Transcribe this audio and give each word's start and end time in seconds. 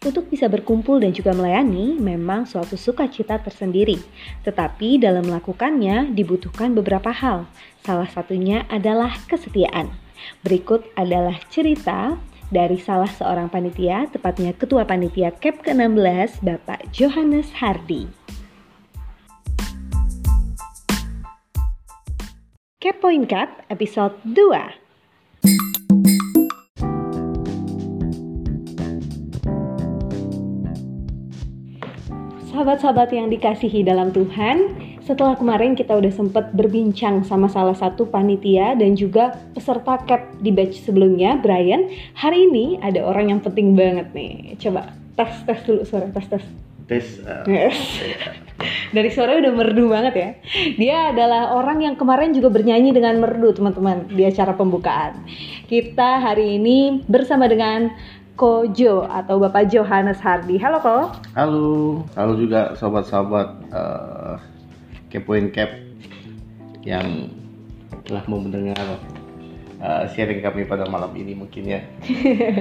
Untuk 0.00 0.32
bisa 0.32 0.48
berkumpul 0.48 0.96
dan 1.04 1.12
juga 1.12 1.36
melayani 1.36 2.00
memang 2.00 2.48
suatu 2.48 2.72
sukacita 2.72 3.36
tersendiri. 3.36 4.00
Tetapi 4.48 4.96
dalam 4.96 5.28
melakukannya 5.28 6.16
dibutuhkan 6.16 6.72
beberapa 6.72 7.12
hal. 7.12 7.44
Salah 7.84 8.08
satunya 8.08 8.64
adalah 8.72 9.12
kesetiaan. 9.28 9.92
Berikut 10.40 10.88
adalah 10.96 11.36
cerita 11.52 12.16
dari 12.48 12.80
salah 12.80 13.12
seorang 13.12 13.52
panitia, 13.52 14.08
tepatnya 14.08 14.56
Ketua 14.56 14.88
Panitia 14.88 15.36
CAP 15.36 15.68
ke-16, 15.68 16.40
Bapak 16.48 16.88
Johannes 16.96 17.52
Hardy. 17.60 18.08
Cap 22.80 22.96
Point 23.04 23.28
Cut 23.28 23.52
episode 23.68 24.16
2 24.24 24.89
Sahabat-sahabat 32.50 33.14
yang 33.14 33.30
dikasihi 33.30 33.86
dalam 33.86 34.10
Tuhan, 34.10 34.74
setelah 35.06 35.38
kemarin 35.38 35.78
kita 35.78 35.94
udah 35.94 36.10
sempat 36.10 36.50
berbincang 36.50 37.22
sama 37.22 37.46
salah 37.46 37.78
satu 37.78 38.10
panitia 38.10 38.74
dan 38.74 38.98
juga 38.98 39.38
peserta 39.54 40.02
CAP 40.02 40.42
di 40.42 40.50
batch 40.50 40.82
sebelumnya, 40.82 41.38
Brian, 41.38 41.86
hari 42.18 42.50
ini 42.50 42.74
ada 42.82 43.06
orang 43.06 43.30
yang 43.30 43.38
penting 43.38 43.78
banget 43.78 44.10
nih. 44.10 44.58
Coba 44.58 44.90
tes 45.14 45.30
tes 45.46 45.62
dulu 45.62 45.86
suara 45.86 46.10
tes 46.10 46.26
tes. 46.26 46.44
Tes. 46.90 47.06
Uh, 47.22 47.46
Yes. 47.46 47.78
Dari 48.90 49.08
suara 49.14 49.38
udah 49.38 49.52
merdu 49.54 49.86
banget 49.86 50.14
ya. 50.18 50.30
Dia 50.74 50.96
adalah 51.14 51.54
orang 51.54 51.86
yang 51.86 51.94
kemarin 51.94 52.34
juga 52.34 52.50
bernyanyi 52.50 52.90
dengan 52.90 53.22
merdu 53.22 53.54
teman-teman 53.54 54.10
di 54.10 54.26
acara 54.26 54.58
pembukaan. 54.58 55.22
Kita 55.70 56.18
hari 56.18 56.58
ini 56.58 56.98
bersama 57.06 57.46
dengan 57.46 57.94
Kojo 58.40 59.04
atau 59.04 59.36
Bapak 59.36 59.68
Johannes 59.68 60.16
Hardy. 60.16 60.56
Halo 60.56 60.80
Ko. 60.80 61.12
Halo, 61.36 62.00
halo 62.16 62.32
juga 62.40 62.72
sobat-sobat 62.72 63.52
uh, 63.68 64.40
Kepoin 65.12 65.52
Cap 65.52 65.68
yang 66.80 67.28
telah 68.08 68.24
mau 68.24 68.40
mendengar 68.40 68.80
uh, 69.84 70.08
sharing 70.16 70.40
kami 70.40 70.64
pada 70.64 70.88
malam 70.88 71.12
ini 71.12 71.36
mungkin 71.36 71.68
ya. 71.68 71.84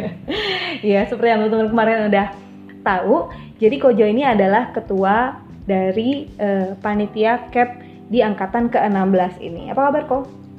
ya 0.91 1.07
seperti 1.07 1.31
yang 1.31 1.47
teman-teman 1.47 1.71
kemarin 1.71 2.11
udah 2.11 2.27
tahu, 2.83 3.31
jadi 3.55 3.75
Kojo 3.79 4.03
ini 4.03 4.27
adalah 4.27 4.75
ketua 4.75 5.39
dari 5.63 6.27
eh, 6.41 6.75
panitia 6.75 7.47
CAP 7.55 7.79
di 8.11 8.19
angkatan 8.19 8.67
ke-16 8.67 9.39
ini. 9.39 9.71
Apa 9.71 9.87
kabar 9.87 10.03
Ko? 10.11 10.17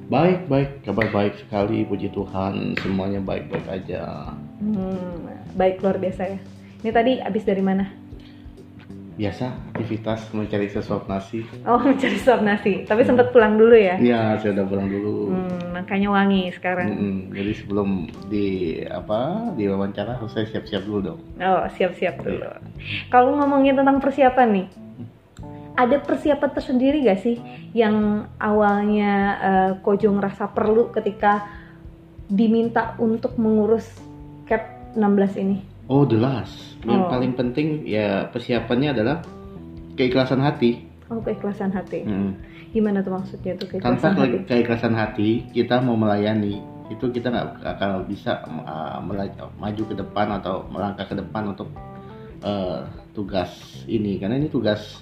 Baik, 0.08 0.48
baik, 0.48 0.70
kabar 0.88 1.12
baik 1.12 1.34
sekali, 1.44 1.84
puji 1.84 2.08
Tuhan, 2.08 2.72
semuanya 2.80 3.20
baik-baik 3.20 3.68
aja. 3.68 4.32
Hmm, 4.60 5.24
baik 5.56 5.80
luar 5.80 5.96
biasa 5.96 6.22
ya. 6.28 6.38
Ini 6.84 6.90
tadi 6.92 7.12
habis 7.20 7.44
dari 7.48 7.64
mana? 7.64 7.88
Biasa 9.16 9.72
aktivitas 9.72 10.32
mencari 10.32 10.68
sesuap 10.68 11.08
nasi. 11.08 11.44
Oh 11.64 11.80
mencari 11.88 12.16
suap 12.20 12.44
nasi, 12.44 12.84
tapi 12.84 13.04
sempat 13.04 13.32
pulang 13.32 13.56
dulu 13.56 13.72
ya? 13.72 13.96
Iya, 13.96 14.36
saya 14.40 14.60
udah 14.60 14.66
pulang 14.68 14.88
dulu. 14.92 15.32
Hmm, 15.32 15.80
makanya 15.80 16.08
wangi 16.12 16.52
sekarang. 16.52 16.88
Mm-mm, 16.92 17.16
Jadi 17.32 17.52
sebelum 17.56 17.88
di 18.28 18.80
apa 18.84 19.52
di 19.56 19.64
wawancara 19.64 20.20
harus 20.20 20.32
saya 20.36 20.44
siap-siap 20.48 20.84
dulu 20.84 21.00
dong. 21.00 21.20
Oh 21.40 21.64
siap-siap 21.72 22.20
dulu. 22.20 22.48
Kalau 23.08 23.36
ngomongin 23.40 23.80
tentang 23.80 23.96
persiapan 24.00 24.48
nih, 24.56 24.68
ada 25.76 25.96
persiapan 26.04 26.50
tersendiri 26.52 27.08
gak 27.08 27.20
sih 27.24 27.40
yang 27.72 28.28
awalnya 28.36 29.12
eh, 29.40 29.70
Kojo 29.80 30.12
ngerasa 30.12 30.52
perlu 30.52 30.92
ketika 30.92 31.48
diminta 32.28 32.94
untuk 33.00 33.40
mengurus 33.40 33.88
CAP 34.50 34.62
16 34.92 35.38
ini? 35.38 35.56
Oh 35.86 36.02
jelas. 36.02 36.50
Yang 36.82 37.00
Oh. 37.00 37.08
paling 37.08 37.32
penting 37.32 37.66
ya 37.84 38.26
persiapannya 38.26 38.90
adalah 38.90 39.22
keikhlasan 39.94 40.38
hati. 40.38 40.82
Oh 41.06 41.18
keikhlasan 41.18 41.70
hati. 41.70 42.02
Mm. 42.02 42.32
Gimana 42.70 42.98
tuh 43.00 43.12
maksudnya 43.12 43.54
tuh 43.54 43.66
Tanpa 43.72 44.10
keikhlasan 44.10 44.14
hati? 44.16 44.28
ke- 44.28 44.42
keikhlasan 44.46 44.94
hati 44.94 45.30
kita 45.50 45.78
mau 45.78 45.94
melayani 45.94 46.58
itu 46.86 47.06
kita 47.08 47.30
nggak 47.30 47.46
akan 47.68 48.02
bisa 48.04 48.42
uh, 48.42 48.98
maju 49.56 49.82
ke 49.84 49.94
depan 49.94 50.26
atau 50.32 50.66
melangkah 50.66 51.06
ke 51.06 51.14
depan 51.14 51.50
untuk 51.50 51.70
uh, 52.42 52.82
tugas 53.12 53.50
ini 53.86 54.18
karena 54.18 54.34
ini 54.36 54.46
tugas 54.46 54.98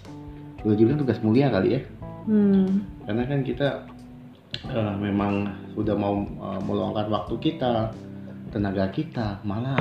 boleh 0.58 0.76
dibilang 0.76 1.00
tugas 1.00 1.16
mulia 1.20 1.48
kali 1.48 1.76
ya 1.76 1.82
Hmm. 2.28 2.84
karena 3.04 3.24
kan 3.24 3.40
kita 3.40 3.68
uh, 4.68 4.92
memang 4.96 5.48
sudah 5.72 5.96
mau 5.96 6.12
uh, 6.36 6.60
meluangkan 6.60 7.08
waktu 7.08 7.34
kita 7.38 7.88
tenaga 8.48 8.88
kita 8.90 9.38
malah 9.44 9.78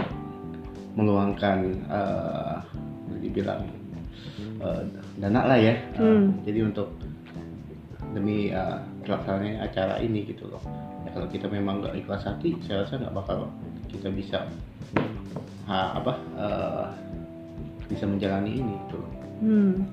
meluangkan 0.97 1.77
uh, 1.87 2.59
dibilang 3.21 3.63
uh, 4.59 4.81
dana 5.17 5.41
lah 5.45 5.59
ya 5.59 5.75
Uh, 5.97 6.01
Hmm. 6.01 6.27
jadi 6.45 6.59
untuk 6.65 6.89
demi 8.13 8.49
uh, 8.53 8.81
acara 9.61 10.01
ini 10.01 10.25
gitu 10.27 10.49
loh 10.51 10.61
ya, 11.05 11.09
kalau 11.15 11.27
kita 11.29 11.47
memang 11.47 11.79
nggak 11.79 11.95
ikhlas 12.01 12.27
hati 12.27 12.55
saya 12.65 12.83
rasa 12.83 12.99
nggak 12.99 13.15
bakal 13.15 13.47
kita 13.87 14.11
bisa 14.11 14.43
ha, 15.65 15.95
apa 15.95 16.13
uh, 16.35 16.87
bisa 17.87 18.03
menjalani 18.03 18.59
ini 18.59 18.73
gitu 18.87 18.97
loh 18.99 19.11
Hmm. 19.37 19.85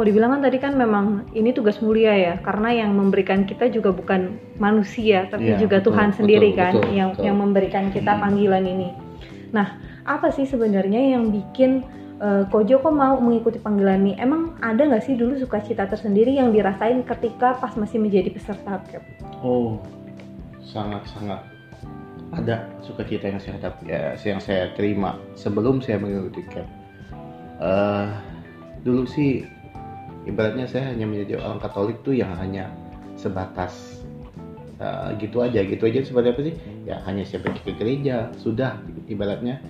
Kalau 0.00 0.16
dibilang 0.16 0.32
kan 0.32 0.40
tadi 0.48 0.56
kan 0.56 0.72
memang 0.80 1.28
ini 1.36 1.52
tugas 1.52 1.76
mulia 1.84 2.16
ya, 2.16 2.34
karena 2.40 2.72
yang 2.72 2.96
memberikan 2.96 3.44
kita 3.44 3.68
juga 3.68 3.92
bukan 3.92 4.32
manusia, 4.56 5.28
tapi 5.28 5.52
Iya, 5.52 5.60
juga 5.60 5.76
betul, 5.76 5.92
Tuhan 5.92 6.08
betul, 6.08 6.18
sendiri 6.24 6.48
kan 6.56 6.72
betul, 6.72 6.96
yang 6.96 7.10
betul. 7.12 7.24
yang 7.28 7.36
memberikan 7.36 7.84
kita 7.92 8.12
Hmm. 8.16 8.22
panggilan 8.24 8.64
ini. 8.64 8.88
Nah, 9.52 9.76
apa 10.08 10.32
sih 10.32 10.48
sebenarnya 10.48 11.12
yang 11.12 11.28
bikin 11.28 11.84
eh, 12.16 12.48
Kojo 12.48 12.80
kok 12.80 12.96
mau 12.96 13.20
mengikuti 13.20 13.60
panggilan 13.60 14.00
ini? 14.00 14.16
Emang 14.16 14.56
ada 14.64 14.80
nggak 14.88 15.04
sih 15.04 15.20
dulu 15.20 15.36
sukacita 15.36 15.84
tersendiri 15.84 16.32
yang 16.32 16.48
dirasain 16.48 17.04
ketika 17.04 17.60
pas 17.60 17.76
masih 17.76 18.00
menjadi 18.00 18.32
peserta 18.32 18.80
CAP? 18.88 19.04
Oh, 19.44 19.84
sangat-sangat 20.64 21.44
ada 22.32 22.64
sukacita 22.80 23.28
yang 23.28 23.36
saya 23.36 23.60
dapat 23.60 23.84
ya, 23.84 24.16
yang 24.16 24.40
saya 24.40 24.72
terima 24.80 25.20
sebelum 25.36 25.84
saya 25.84 26.00
mengikuti 26.00 26.40
camp. 26.48 26.68
Eh, 27.60 28.08
dulu 28.80 29.04
sih 29.04 29.44
ibaratnya 30.30 30.66
saya 30.70 30.94
hanya 30.94 31.04
menjadi 31.04 31.42
orang 31.42 31.58
Katolik 31.58 32.00
tuh 32.06 32.14
yang 32.14 32.32
hanya 32.38 32.70
sebatas 33.18 34.00
eh, 34.78 35.10
gitu 35.20 35.42
aja, 35.44 35.60
gitu 35.66 35.82
aja 35.84 36.00
seperti 36.06 36.28
apa 36.30 36.40
sih? 36.46 36.54
Ya 36.88 36.96
hanya 37.04 37.26
saya 37.26 37.42
pergi 37.44 37.60
ke 37.66 37.72
gereja, 37.76 38.30
sudah 38.40 38.78
ibaratnya 39.10 39.60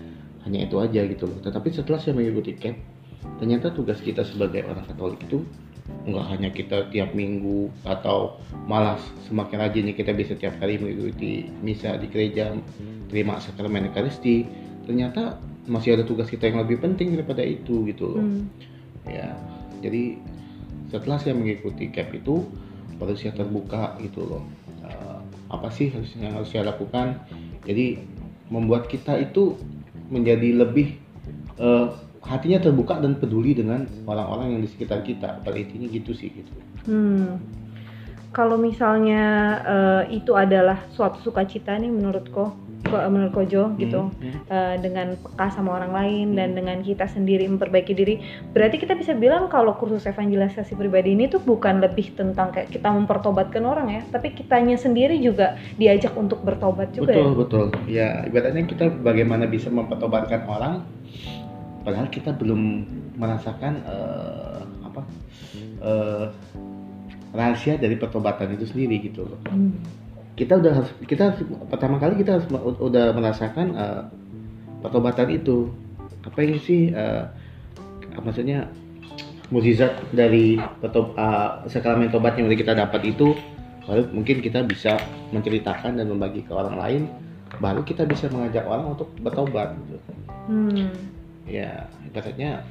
hanya 0.46 0.68
itu 0.68 0.76
aja 0.78 1.00
gitu 1.08 1.26
loh. 1.26 1.38
Tetapi 1.42 1.68
setelah 1.72 1.98
saya 1.98 2.14
mengikuti 2.16 2.54
camp, 2.56 2.78
ternyata 3.42 3.72
tugas 3.74 3.98
kita 4.04 4.22
sebagai 4.22 4.64
orang 4.68 4.86
Katolik 4.86 5.20
itu 5.24 5.42
nggak 6.06 6.26
hanya 6.32 6.48
kita 6.54 6.86
tiap 6.94 7.12
minggu 7.12 7.68
atau 7.84 8.38
malah 8.64 8.96
semakin 9.26 9.58
rajinnya 9.68 9.92
kita 9.92 10.14
bisa 10.14 10.32
tiap 10.38 10.56
hari 10.62 10.78
mengikuti 10.78 11.50
misa 11.60 11.98
di 11.98 12.06
gereja 12.08 12.54
terima 13.10 13.42
sakramen 13.42 13.90
Ekaristi 13.90 14.46
ternyata 14.86 15.36
masih 15.66 15.98
ada 15.98 16.04
tugas 16.06 16.30
kita 16.30 16.46
yang 16.48 16.62
lebih 16.62 16.80
penting 16.80 17.18
daripada 17.18 17.42
itu 17.42 17.84
gitu 17.90 18.16
loh 18.16 18.22
Hmm. 18.22 18.46
ya 19.08 19.34
jadi 19.82 20.16
setelah 20.90 21.18
saya 21.22 21.38
mengikuti 21.38 21.88
CAP 21.88 22.20
itu 22.20 22.44
baru 22.98 23.14
saya 23.16 23.32
terbuka 23.32 23.96
gitu 24.02 24.26
loh. 24.26 24.42
Eh, 24.84 25.18
apa 25.50 25.70
sih 25.72 25.88
yang 26.18 26.34
harus 26.36 26.50
saya 26.50 26.68
lakukan? 26.68 27.22
Jadi 27.64 28.02
membuat 28.50 28.90
kita 28.90 29.16
itu 29.22 29.56
menjadi 30.10 30.66
lebih 30.66 30.98
eh, 31.56 31.86
hatinya 32.26 32.60
terbuka 32.60 33.00
dan 33.00 33.16
peduli 33.16 33.56
dengan 33.56 33.86
orang-orang 34.04 34.58
yang 34.58 34.60
di 34.66 34.68
sekitar 34.68 35.06
kita. 35.06 35.40
Pada 35.40 35.56
intinya 35.56 35.88
gitu 35.88 36.12
sih 36.12 36.28
gitu. 36.34 36.52
Hmm. 36.90 37.40
Kalau 38.30 38.54
misalnya 38.54 39.22
eh, 39.66 40.22
itu 40.22 40.38
adalah 40.38 40.86
suatu 40.94 41.18
sukacita 41.18 41.74
nih 41.74 41.90
menurutku, 41.90 42.54
ko- 42.86 43.06
menurut 43.10 43.34
Kojo 43.34 43.74
gitu, 43.74 44.06
Hmm, 44.06 44.46
eh, 44.46 44.74
dengan 44.78 45.18
peka 45.18 45.50
sama 45.50 45.74
orang 45.74 45.90
lain 45.90 46.26
dan 46.38 46.54
dengan 46.54 46.78
kita 46.78 47.10
sendiri 47.10 47.50
memperbaiki 47.50 47.90
diri, 47.90 48.22
berarti 48.54 48.78
kita 48.78 48.94
bisa 48.94 49.18
bilang 49.18 49.50
kalau 49.50 49.74
kursus 49.74 50.06
evangelisasi 50.06 50.78
pribadi 50.78 51.12
ini 51.12 51.26
tuh 51.26 51.42
bukan 51.42 51.82
lebih 51.82 52.14
tentang 52.14 52.54
kayak 52.54 52.70
kita 52.70 52.86
mempertobatkan 52.88 53.66
orang 53.66 53.90
ya, 53.90 54.02
tapi 54.08 54.30
kitanya 54.30 54.78
sendiri 54.78 55.18
juga 55.18 55.58
diajak 55.74 56.14
untuk 56.14 56.46
bertobat 56.46 56.94
juga 56.94 57.10
betul 57.10 57.26
ya. 57.26 57.34
betul. 57.34 57.64
Ya 57.90 58.08
ibaratnya 58.24 58.62
kita 58.62 58.94
bagaimana 58.94 59.50
bisa 59.50 59.74
mempertobatkan 59.74 60.46
orang 60.46 60.86
padahal 61.80 62.06
kita 62.06 62.30
belum 62.30 62.86
merasakan 63.16 63.82
eh, 63.82 64.60
apa 64.86 65.00
eh, 65.82 66.26
rahasia 67.30 67.78
dari 67.78 67.94
pertobatan 67.94 68.54
itu 68.54 68.66
sendiri 68.66 68.98
gitu 69.02 69.26
loh 69.26 69.38
Hmm. 69.46 69.78
kita 70.34 70.58
udah 70.58 70.72
harus 70.82 70.90
kita 71.04 71.22
harus- 71.30 71.46
pertama 71.68 72.00
kali 72.00 72.18
kita 72.18 72.38
harus 72.40 72.46
udah 72.80 73.12
merasakan 73.14 73.66
eh, 73.76 74.02
pertobatan 74.80 75.28
itu 75.30 75.70
apa 76.24 76.38
yang 76.42 76.58
sih 76.60 76.90
eh, 76.90 77.24
maksudnya 78.20 78.66
mukjizat 79.50 79.90
dari 80.14 80.58
petob, 80.80 81.14
eh, 81.18 81.50
sakramen 81.70 82.10
tobat 82.10 82.38
yang 82.38 82.50
kita 82.50 82.74
dapat 82.74 83.02
itu 83.06 83.34
baru 83.86 84.06
mungkin 84.14 84.38
kita 84.38 84.62
bisa 84.62 85.00
menceritakan 85.34 85.98
dan 85.98 86.06
membagi 86.06 86.46
ke 86.46 86.52
orang 86.54 86.76
lain 86.78 87.02
baru 87.58 87.82
kita 87.82 88.06
bisa 88.06 88.30
mengajak 88.30 88.62
orang 88.62 88.94
untuk 88.94 89.10
bertobat 89.18 89.74
gitu. 89.90 89.96
Hmm. 90.46 90.88
ya 91.50 91.90
ibaratnya 92.06 92.62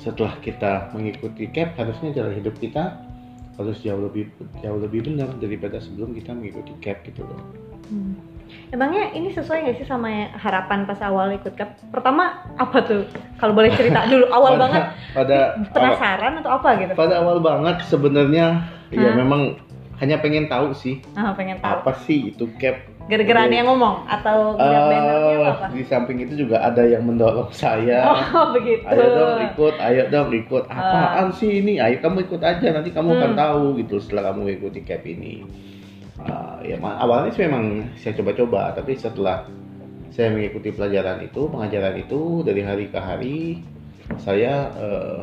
setelah 0.00 0.36
kita 0.40 0.92
mengikuti 0.92 1.48
CAP 1.48 1.76
harusnya 1.76 2.12
jalan 2.12 2.34
hidup 2.36 2.56
kita 2.60 2.96
harus 3.54 3.78
jauh 3.80 4.02
lebih 4.02 4.30
jauh 4.60 4.78
lebih 4.82 5.06
benar 5.06 5.30
daripada 5.38 5.78
sebelum 5.78 6.14
kita 6.14 6.34
mengikuti 6.34 6.74
CAP 6.82 7.06
gitu 7.06 7.22
loh. 7.22 7.38
Hmm. 7.90 8.14
Emangnya 8.70 9.14
ini 9.14 9.30
sesuai 9.30 9.66
nggak 9.66 9.76
sih 9.82 9.86
sama 9.86 10.30
harapan 10.34 10.86
pas 10.86 10.98
awal 11.02 11.34
ikut 11.34 11.54
CAP? 11.54 11.70
Pertama 11.94 12.42
apa 12.58 12.82
tuh? 12.82 13.06
Kalau 13.38 13.54
boleh 13.54 13.70
cerita 13.74 14.06
dulu 14.12 14.26
awal 14.30 14.58
pada, 14.58 14.62
banget 14.62 14.82
pada 15.14 15.38
penasaran 15.70 16.32
atau 16.42 16.50
apa 16.58 16.68
gitu? 16.82 16.92
pada 16.98 17.14
awal 17.22 17.38
banget 17.38 17.76
sebenarnya 17.86 18.46
ya 18.90 19.10
memang 19.14 19.58
hanya 20.02 20.18
pengen 20.18 20.50
tahu 20.50 20.74
sih 20.74 20.98
Ah, 21.14 21.30
pengen 21.34 21.62
tahu. 21.62 21.82
apa 21.82 21.92
sih 22.02 22.34
itu 22.34 22.50
CAP. 22.58 22.93
Gara-gara 23.04 23.40
ada 23.44 23.52
yang 23.52 23.68
ngomong 23.68 24.08
atau 24.08 24.56
ngeliat 24.56 24.82
bannernya 24.88 25.20
atau 25.20 25.44
apa? 25.44 25.66
di 25.76 25.82
samping 25.84 26.18
itu 26.24 26.34
juga 26.48 26.56
ada 26.64 26.82
yang 26.88 27.04
mendorong 27.04 27.52
saya. 27.52 28.00
Oh 28.32 28.56
begitu. 28.56 28.80
ayo 28.88 29.04
dong 29.12 29.40
ikut, 29.52 29.74
ayo 29.76 30.02
dong 30.08 30.28
ikut. 30.32 30.64
Apaan 30.72 31.28
sih 31.36 31.60
ini? 31.60 31.76
Ayo 31.76 32.00
kamu 32.00 32.24
ikut 32.24 32.40
aja, 32.40 32.64
nanti 32.72 32.88
kamu 32.96 33.12
akan 33.12 33.32
Hmm. 33.36 33.40
tahu 33.44 33.62
gitu 33.84 34.00
setelah 34.00 34.32
kamu 34.32 34.56
ikuti 34.56 34.80
cap 34.88 35.04
ini. 35.04 35.44
Ah, 36.24 36.56
ya 36.64 36.80
awalnya 36.80 37.28
sih 37.36 37.44
memang 37.44 37.92
saya 38.00 38.16
coba-coba, 38.16 38.72
tapi 38.72 38.96
setelah 38.96 39.44
saya 40.08 40.32
mengikuti 40.32 40.72
pelajaran 40.72 41.20
itu, 41.20 41.44
pengajaran 41.50 42.00
itu 42.00 42.40
dari 42.40 42.62
hari 42.64 42.88
ke 42.88 42.96
hari, 42.96 43.60
saya 44.16 44.72
eh, 44.80 45.18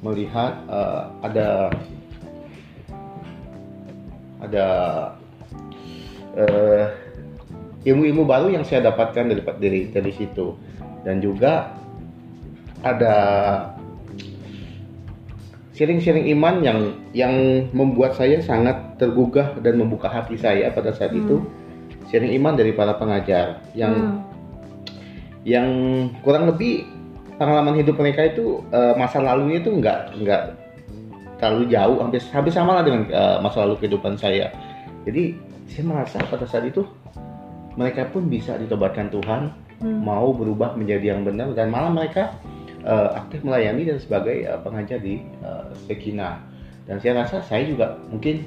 melihat 0.00 0.56
eh, 0.72 1.02
ada 1.20 1.48
ada 4.40 4.66
eh, 6.36 6.84
ilmu-ilmu 7.86 8.28
baru 8.28 8.52
yang 8.52 8.64
saya 8.66 8.92
dapatkan 8.92 9.24
dari 9.30 9.42
dari 9.58 9.80
dari 9.90 10.12
situ 10.12 10.52
dan 11.06 11.22
juga 11.22 11.72
ada 12.84 13.14
sharing-sharing 15.76 16.28
iman 16.36 16.64
yang 16.64 16.78
yang 17.12 17.34
membuat 17.76 18.16
saya 18.16 18.40
sangat 18.40 18.96
tergugah 18.96 19.60
dan 19.60 19.76
membuka 19.76 20.08
hati 20.08 20.40
saya 20.40 20.72
pada 20.72 20.92
saat 20.92 21.12
Hmm. 21.12 21.20
itu 21.24 21.36
sharing 22.08 22.32
iman 22.40 22.56
dari 22.56 22.72
para 22.72 22.96
pengajar 22.96 23.60
yang 23.76 23.94
Hmm. 23.94 24.18
yang 25.46 25.68
kurang 26.24 26.48
lebih 26.50 26.88
pengalaman 27.36 27.76
hidup 27.76 28.00
mereka 28.00 28.32
itu 28.32 28.64
eh, 28.72 28.94
masa 28.96 29.20
lalunya 29.20 29.60
itu 29.60 29.70
nggak 29.76 30.00
nggak 30.24 30.42
terlalu 31.36 31.68
jauh 31.68 32.00
hampir 32.00 32.20
hampir 32.32 32.52
sama 32.52 32.80
lah 32.80 32.82
dengan 32.82 33.04
eh, 33.12 33.38
masa 33.44 33.68
lalu 33.68 33.76
kehidupan 33.84 34.16
saya 34.16 34.48
jadi 35.04 35.36
saya 35.66 35.84
merasa 35.84 36.18
pada 36.26 36.46
saat 36.46 36.66
itu 36.66 36.86
mereka 37.76 38.08
pun 38.08 38.26
bisa 38.26 38.56
ditobatkan 38.56 39.10
Tuhan 39.10 39.52
Hmm. 39.76 40.00
mau 40.00 40.32
berubah 40.32 40.72
menjadi 40.72 41.12
yang 41.12 41.28
benar 41.28 41.52
dan 41.52 41.68
malah 41.68 41.92
mereka 41.92 42.32
eh, 42.80 43.08
aktif 43.12 43.44
melayani 43.44 43.84
dan 43.84 44.00
sebagai 44.00 44.48
eh, 44.48 44.56
pengajar 44.64 44.96
di 44.96 45.20
eh, 45.20 45.64
Sekina 45.84 46.40
dan 46.88 46.96
saya 46.96 47.20
rasa 47.20 47.44
saya 47.44 47.68
juga 47.68 48.00
mungkin 48.08 48.40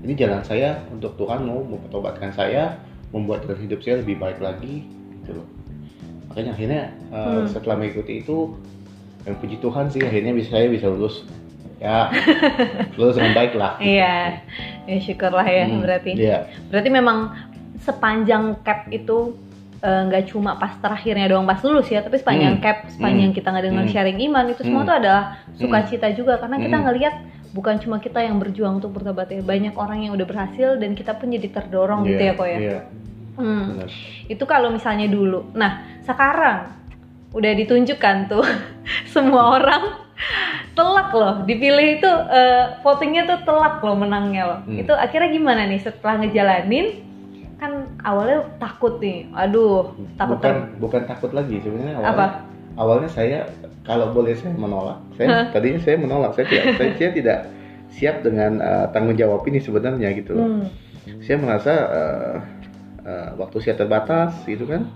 ini 0.00 0.16
jalan 0.16 0.40
saya 0.40 0.80
untuk 0.88 1.20
Tuhan 1.20 1.44
mau 1.44 1.60
mempertobatkan 1.60 2.32
saya 2.32 2.80
membuat 3.12 3.44
jalan 3.44 3.60
hidup 3.60 3.84
saya 3.84 4.00
lebih 4.00 4.16
baik 4.16 4.40
lagi 4.40 4.88
gitu 5.20 5.36
loh 5.36 5.48
makanya 6.32 6.56
akhirnya 6.56 6.82
eh, 7.12 7.28
Hmm. 7.28 7.44
setelah 7.52 7.76
mengikuti 7.76 8.24
itu 8.24 8.56
dan 9.28 9.36
puji 9.36 9.60
Tuhan 9.60 9.92
sih 9.92 10.00
akhirnya 10.00 10.32
bisa 10.32 10.56
saya 10.56 10.72
bisa 10.72 10.88
lulus 10.88 11.28
ya 11.80 12.12
lulus 12.94 13.16
dengan 13.16 13.32
baik 13.32 13.56
lah 13.56 13.80
Iya, 13.80 14.44
ya 14.84 14.96
syukurlah 15.00 15.48
ya 15.48 15.64
Hmm, 15.64 15.80
berarti. 15.80 16.12
iya 16.12 16.44
Berarti 16.68 16.88
memang 16.92 17.32
sepanjang 17.80 18.60
cap 18.60 18.84
itu 18.90 19.32
eh, 19.80 20.02
nggak 20.04 20.28
cuma 20.28 20.60
pas 20.60 20.76
terakhirnya 20.76 21.24
doang 21.24 21.48
pas 21.48 21.56
lulus 21.64 21.88
ya, 21.88 22.04
tapi 22.04 22.20
sepanjang 22.20 22.60
Hmm. 22.60 22.62
cap, 22.62 22.84
sepanjang 22.86 23.32
Hmm. 23.32 23.36
kita 23.40 23.48
nggak 23.48 23.64
dengar 23.64 23.84
Hmm. 23.88 23.92
sharing 23.96 24.18
iman 24.28 24.44
itu 24.46 24.60
semua 24.60 24.84
Hmm. 24.84 24.88
tuh 24.92 24.96
adalah 25.00 25.22
sukacita 25.56 26.06
juga 26.12 26.36
karena 26.36 26.60
kita 26.60 26.76
Hmm. 26.76 26.84
ngelihat 26.84 27.14
bukan 27.50 27.80
cuma 27.80 27.96
kita 27.96 28.20
yang 28.20 28.36
berjuang 28.36 28.76
untuk 28.76 28.92
bertobat 28.92 29.32
ya, 29.32 29.40
banyak 29.40 29.72
orang 29.74 30.04
yang 30.04 30.12
udah 30.12 30.22
berhasil 30.22 30.76
dan 30.76 30.92
kita 30.92 31.16
pun 31.16 31.32
jadi 31.32 31.48
terdorong 31.48 32.04
gitu 32.04 32.20
ya 32.20 32.32
kok 32.34 32.44
ya. 32.46 32.58
iya 32.60 32.80
Hmm. 33.34 33.64
benar 33.72 33.88
Itu 34.28 34.44
kalau 34.44 34.68
misalnya 34.68 35.08
dulu. 35.08 35.48
Nah, 35.56 35.72
sekarang 36.04 36.76
udah 37.32 37.52
ditunjukkan 37.56 38.28
tuh 38.28 38.44
semua 39.16 39.56
orang 39.56 40.09
telak 40.74 41.10
loh 41.12 41.34
dipilih 41.44 41.98
itu 41.98 42.10
eh, 42.30 42.78
votingnya 42.80 43.26
tuh 43.26 43.38
telak 43.44 43.80
loh 43.80 43.96
menangnya 43.96 44.42
loh. 44.46 44.58
Hmm. 44.66 44.78
itu 44.78 44.92
akhirnya 44.92 45.30
gimana 45.32 45.66
nih? 45.66 45.80
Setelah 45.80 46.14
ngejalanin 46.22 46.86
kan 47.60 47.72
awalnya 48.04 48.48
takut 48.56 48.96
nih. 49.00 49.28
Aduh 49.34 49.92
takut 50.16 50.38
bukan 50.40 50.54
ter- 50.54 50.68
bukan 50.80 51.02
takut 51.08 51.30
lagi 51.32 51.56
sebenarnya 51.60 51.94
awalnya. 52.00 52.14
Apa? 52.14 52.26
Awalnya 52.78 53.10
saya 53.10 53.38
kalau 53.84 54.14
boleh 54.14 54.32
saya 54.38 54.54
menolak. 54.54 54.98
Saya 55.18 55.50
tadinya 55.50 55.80
saya 55.82 55.96
menolak. 55.98 56.32
Saya 56.38 56.46
tidak 56.48 56.64
saya, 56.78 56.90
saya 56.96 57.10
tidak 57.12 57.38
siap 57.90 58.16
dengan 58.22 58.62
uh, 58.62 58.86
tanggung 58.94 59.18
jawab 59.18 59.42
ini 59.50 59.58
sebenarnya 59.58 60.14
gitu 60.14 60.38
loh. 60.38 60.46
Hmm. 60.46 60.66
saya 61.24 61.36
merasa 61.42 61.72
uh, 61.90 62.34
uh, 63.02 63.28
waktu 63.40 63.56
saya 63.64 63.74
terbatas 63.80 64.36
gitu 64.46 64.68
kan 64.68 64.86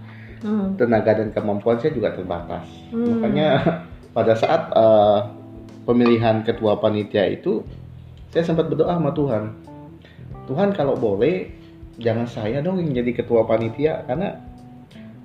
Hmm. 0.45 0.77
tenaga 0.77 1.17
dan 1.17 1.33
kemampuan 1.33 1.81
saya 1.81 1.97
juga 1.97 2.13
terbatas. 2.13 2.69
Hmm. 2.93 3.17
makanya 3.17 3.49
pada 4.15 4.33
saat 4.39 4.71
uh, 4.73 5.29
pemilihan 5.85 6.47
ketua 6.47 6.79
panitia 6.79 7.29
itu 7.29 7.67
saya 8.31 8.47
sempat 8.47 8.71
berdoa 8.71 8.97
sama 8.97 9.11
Tuhan 9.13 9.43
Tuhan 10.49 10.71
kalau 10.73 10.95
boleh 10.95 11.51
jangan 11.99 12.25
saya 12.31 12.63
dong 12.63 12.81
yang 12.81 13.05
jadi 13.05 13.11
ketua 13.21 13.45
panitia 13.45 14.07
karena 14.07 14.39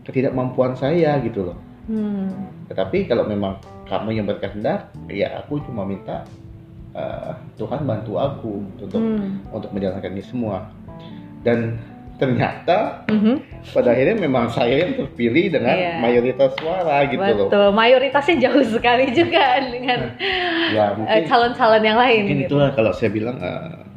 ketidakmampuan 0.04 0.74
saya 0.76 1.22
gitu 1.22 1.54
loh 1.54 1.60
Hmm. 1.90 2.30
tetapi 2.70 3.10
kalau 3.10 3.26
memang 3.26 3.58
kamu 3.90 4.22
yang 4.22 4.30
berkehendak, 4.30 4.94
ya 5.10 5.42
aku 5.42 5.58
cuma 5.66 5.82
minta 5.82 6.22
uh, 6.94 7.34
Tuhan 7.58 7.90
bantu 7.90 8.22
aku 8.22 8.62
untuk 8.78 9.02
Hmm. 9.02 9.42
untuk 9.50 9.74
menjalankan 9.74 10.14
ini 10.14 10.22
semua. 10.22 10.70
Dan 11.42 11.82
ternyata 12.20 13.08
Mhm. 13.08 13.64
pada 13.72 13.90
akhirnya 13.90 14.20
memang 14.20 14.52
saya 14.52 14.84
yang 14.84 14.94
terpilih 14.94 15.50
dengan 15.50 15.72
Iya. 15.74 15.92
mayoritas 15.98 16.52
suara 16.54 17.08
gitu 17.08 17.24
loh. 17.24 17.48
betul 17.48 17.66
mayoritasnya 17.72 18.36
jauh 18.42 18.66
sekali 18.68 19.08
juga 19.10 19.40
dengan 19.74 20.00
Ya 20.70 20.86
eh, 20.86 20.98
mungkin 21.00 21.22
calon-calon 21.26 21.80
yang 21.82 21.98
lain 21.98 22.20
mungkin 22.22 22.38
gitu. 22.44 22.48
itulah 22.52 22.70
kalau 22.72 22.92
saya 22.92 23.10
bilang 23.10 23.40
uh, 23.40 23.88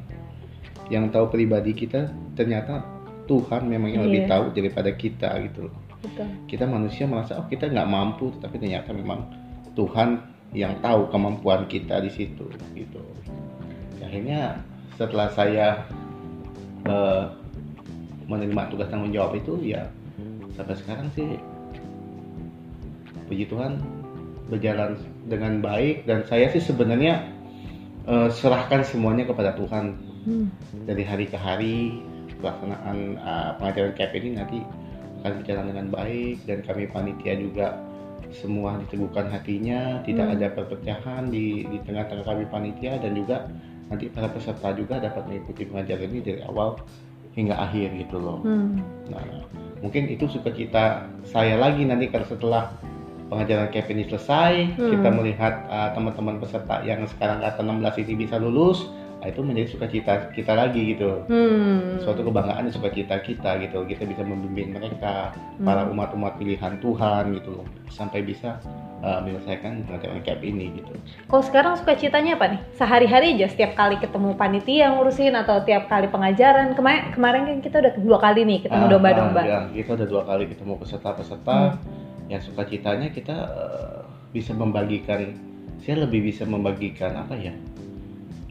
yang 0.87 1.11
tahu 1.11 1.29
pribadi 1.29 1.75
kita 1.75 2.07
ternyata 2.33 2.87
Tuhan 3.25 3.67
memang 3.67 3.91
yang 3.91 4.03
lebih 4.05 4.25
Iya. 4.25 4.31
tahu 4.31 4.45
daripada 4.53 4.91
kita 4.93 5.31
gitu 5.43 5.67
loh. 5.67 5.75
Betul. 6.01 6.27
kita 6.47 6.65
manusia 6.65 7.07
merasa 7.07 7.39
oh 7.39 7.47
kita 7.47 7.67
nggak 7.67 7.87
mampu 7.87 8.35
tapi 8.37 8.59
ternyata 8.59 8.91
memang 8.91 9.23
Tuhan 9.73 10.19
yang 10.51 10.75
tahu 10.79 11.07
kemampuan 11.09 11.67
kita 11.67 11.99
di 11.99 12.11
situ 12.11 12.43
gitu 12.73 12.99
akhirnya 14.01 14.59
setelah 14.93 15.27
saya 15.29 15.87
eh, 16.85 17.23
menerima 18.27 18.63
tugas 18.71 18.89
tanggung 18.91 19.15
jawab 19.15 19.39
itu 19.39 19.59
ya 19.63 19.87
sampai 20.53 20.77
sekarang 20.77 21.09
sih 21.17 21.41
puji 23.27 23.49
Tuhan 23.49 23.81
berjalan 24.53 25.01
dengan 25.25 25.65
baik. 25.65 26.05
Dan 26.05 26.29
saya 26.29 26.53
sih 26.53 26.61
sebenarnya 26.61 27.25
eh, 28.05 28.29
serahkan 28.29 28.85
semuanya 28.85 29.25
kepada 29.25 29.57
Tuhan. 29.57 30.13
Hmm. 30.23 30.55
dari 30.87 31.03
hari 31.03 31.27
ke 31.27 31.35
hari 31.35 31.99
pelaksanaan 32.39 33.19
uh, 33.19 33.59
pengajaran 33.59 33.91
CAP 33.99 34.15
ini 34.23 34.39
nanti 34.39 34.59
akan 35.23 35.43
berjalan 35.43 35.67
dengan 35.75 35.87
baik. 35.91 36.37
Dan 36.47 36.59
kami 36.63 36.87
panitia 36.95 37.35
juga 37.43 37.75
semua 38.31 38.79
diteguhkan 38.87 39.35
hatinya 39.35 39.99
tidak 40.07 40.31
Hmm. 40.31 40.35
ada 40.39 40.47
perpecahan 40.55 41.27
di 41.27 41.67
di 41.67 41.79
tengah-tengah 41.83 42.23
kami 42.23 42.47
panitia. 42.47 43.03
Dan 43.03 43.19
juga 43.19 43.51
nanti 43.91 44.07
para 44.15 44.31
peserta 44.31 44.71
juga 44.79 45.03
dapat 45.03 45.27
mengikuti 45.27 45.67
pengajaran 45.67 46.07
ini 46.07 46.21
dari 46.23 46.41
awal 46.47 46.79
hingga 47.33 47.57
akhir 47.57 47.97
gitu 47.97 48.17
loh 48.19 48.41
Hmm. 48.45 48.81
nah 49.09 49.23
mungkin 49.81 50.07
itu 50.07 50.29
sukacita 50.29 51.09
saya 51.27 51.59
lagi 51.59 51.83
nanti 51.83 52.07
kalau 52.07 52.29
setelah 52.29 52.71
pengajaran 53.33 53.73
CAP 53.73 53.89
ini 53.91 54.05
selesai 54.07 54.77
Hmm. 54.77 54.91
kita 54.93 55.09
melihat 55.09 55.55
uh, 55.67 55.91
teman-teman 55.97 56.37
peserta 56.37 56.85
yang 56.85 57.03
sekarang 57.09 57.41
kata 57.41 57.65
16 57.65 58.03
ini 58.05 58.29
bisa 58.29 58.37
lulus 58.37 58.85
nah, 59.23 59.31
itu 59.31 59.39
menjadi 59.39 59.69
sukacita 59.71 60.13
kita 60.35 60.51
lagi 60.53 60.83
gitu 60.93 61.23
Hmm. 61.25 61.95
suatu 61.97 62.21
kebanggaan 62.21 62.67
dan 62.67 62.75
sukacita 62.75 63.23
kita 63.23 63.63
gitu 63.63 63.87
kita 63.87 64.03
bisa 64.03 64.21
membimbing 64.21 64.75
mereka 64.75 65.31
Hmm. 65.57 65.63
para 65.63 65.87
umat-umat 65.87 66.35
pilihan 66.37 66.75
Tuhan 66.77 67.39
gitu 67.39 67.63
sampai 67.87 68.21
bisa 68.21 68.59
uh, 68.99 69.23
menyelesaikan 69.23 69.87
CAP 70.19 70.43
ini 70.43 70.75
gitu 70.75 70.91
Kalau 71.25 71.39
sekarang 71.41 71.79
suka 71.79 71.95
citanya 71.95 72.35
apa 72.35 72.51
nih? 72.51 72.61
Sehari-hari 72.75 73.35
aja 73.35 73.47
setiap 73.47 73.73
kali 73.73 73.95
ketemu 73.97 74.35
panitia 74.35 74.91
ngurusin 74.91 75.35
atau 75.35 75.61
tiap 75.61 75.87
kali 75.87 76.07
pengajaran. 76.07 76.75
Kemarin 76.75 77.11
kemarin 77.11 77.43
kan 77.47 77.57
kita 77.61 77.77
udah 77.79 77.93
dua 77.97 78.19
kali 78.19 78.43
nih 78.43 78.59
ketemu 78.63 78.85
Ah, 78.85 78.91
domba-domba. 78.91 79.41
ah, 79.41 79.47
ya, 79.47 79.59
kita 79.73 79.91
udah 79.95 80.09
dua 80.09 80.23
kali 80.25 80.45
ketemu 80.49 80.73
peserta-peserta 80.79 81.59
Hmm. 81.73 81.79
yang 82.27 82.41
sukacitanya 82.41 83.09
kita 83.11 83.37
uh, 83.37 84.01
bisa 84.31 84.51
membagikan 84.51 85.37
saya 85.79 86.07
lebih 86.07 86.23
bisa 86.25 86.47
membagikan 86.47 87.13
apa 87.19 87.35
ya 87.35 87.53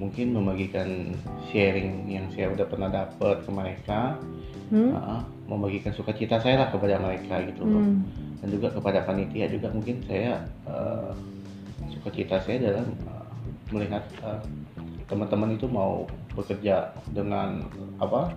mungkin 0.02 0.34
membagikan 0.34 1.14
sharing 1.54 2.10
yang 2.10 2.26
saya 2.34 2.50
udah 2.50 2.66
pernah 2.66 2.90
dapat 2.90 3.46
ke 3.46 3.52
mereka 3.54 4.18
Hmm? 4.72 4.96
Ah, 4.96 5.20
membagikan 5.52 5.92
sukacita 5.92 6.40
saya 6.40 6.64
lah 6.64 6.72
kepada 6.72 6.96
mereka 6.96 7.44
gitu 7.44 7.68
loh 7.68 7.84
Hmm. 7.84 8.08
dan 8.40 8.48
juga 8.56 8.72
kepada 8.72 9.04
panitia 9.04 9.52
juga 9.52 9.68
mungkin 9.68 10.00
saya 10.08 10.48
uh, 10.64 11.12
sukacita 11.92 12.40
saya 12.40 12.72
dalam 12.72 12.88
uh, 13.04 13.28
melihat 13.76 14.00
uh, 14.24 14.40
teman-teman 15.12 15.60
itu 15.60 15.68
mau 15.68 16.08
bekerja 16.32 16.96
dengan 17.12 17.68
apa 18.00 18.32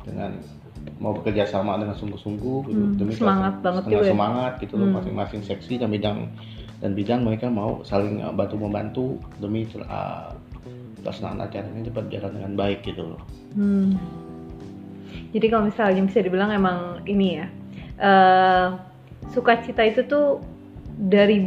dengan 0.00 0.40
mau 0.96 1.12
bekerja 1.12 1.44
sama 1.44 1.76
dengan 1.76 1.92
sungguh-sungguh 1.92 2.58
gitu 2.72 2.80
Hmm, 2.80 2.96
demi 2.96 3.12
semangat 3.12 3.60
banget 3.60 3.82
setengah 3.84 4.00
gitu 4.00 4.08
ya. 4.08 4.12
semangat 4.16 4.52
gitu 4.64 4.74
loh 4.80 4.88
Hmm. 4.88 4.96
masing-masing 4.96 5.42
seksi 5.44 5.74
dan 5.76 5.92
bidang 5.92 6.18
dan 6.80 6.90
bidang 6.96 7.20
mereka 7.20 7.52
mau 7.52 7.84
saling 7.84 8.24
uh, 8.24 8.32
bantu 8.32 8.56
membantu 8.56 9.04
demi 9.36 9.68
uh, 9.76 10.32
pelaksanaan 11.06 11.38
acara 11.40 11.66
ini 11.70 11.86
dapat 11.86 12.10
berjalan 12.10 12.32
dengan 12.34 12.52
baik 12.58 12.78
gitu 12.82 13.02
loh 13.14 13.22
Hmm. 13.54 13.94
Jadi 15.32 15.46
kalau 15.48 15.68
misalnya 15.68 16.02
bisa 16.02 16.20
dibilang 16.20 16.50
emang 16.50 16.78
ini 17.04 17.40
ya, 17.40 17.46
eh 17.98 18.66
sukacita 19.32 19.80
itu 19.80 20.04
tuh 20.04 20.40
dari 20.92 21.40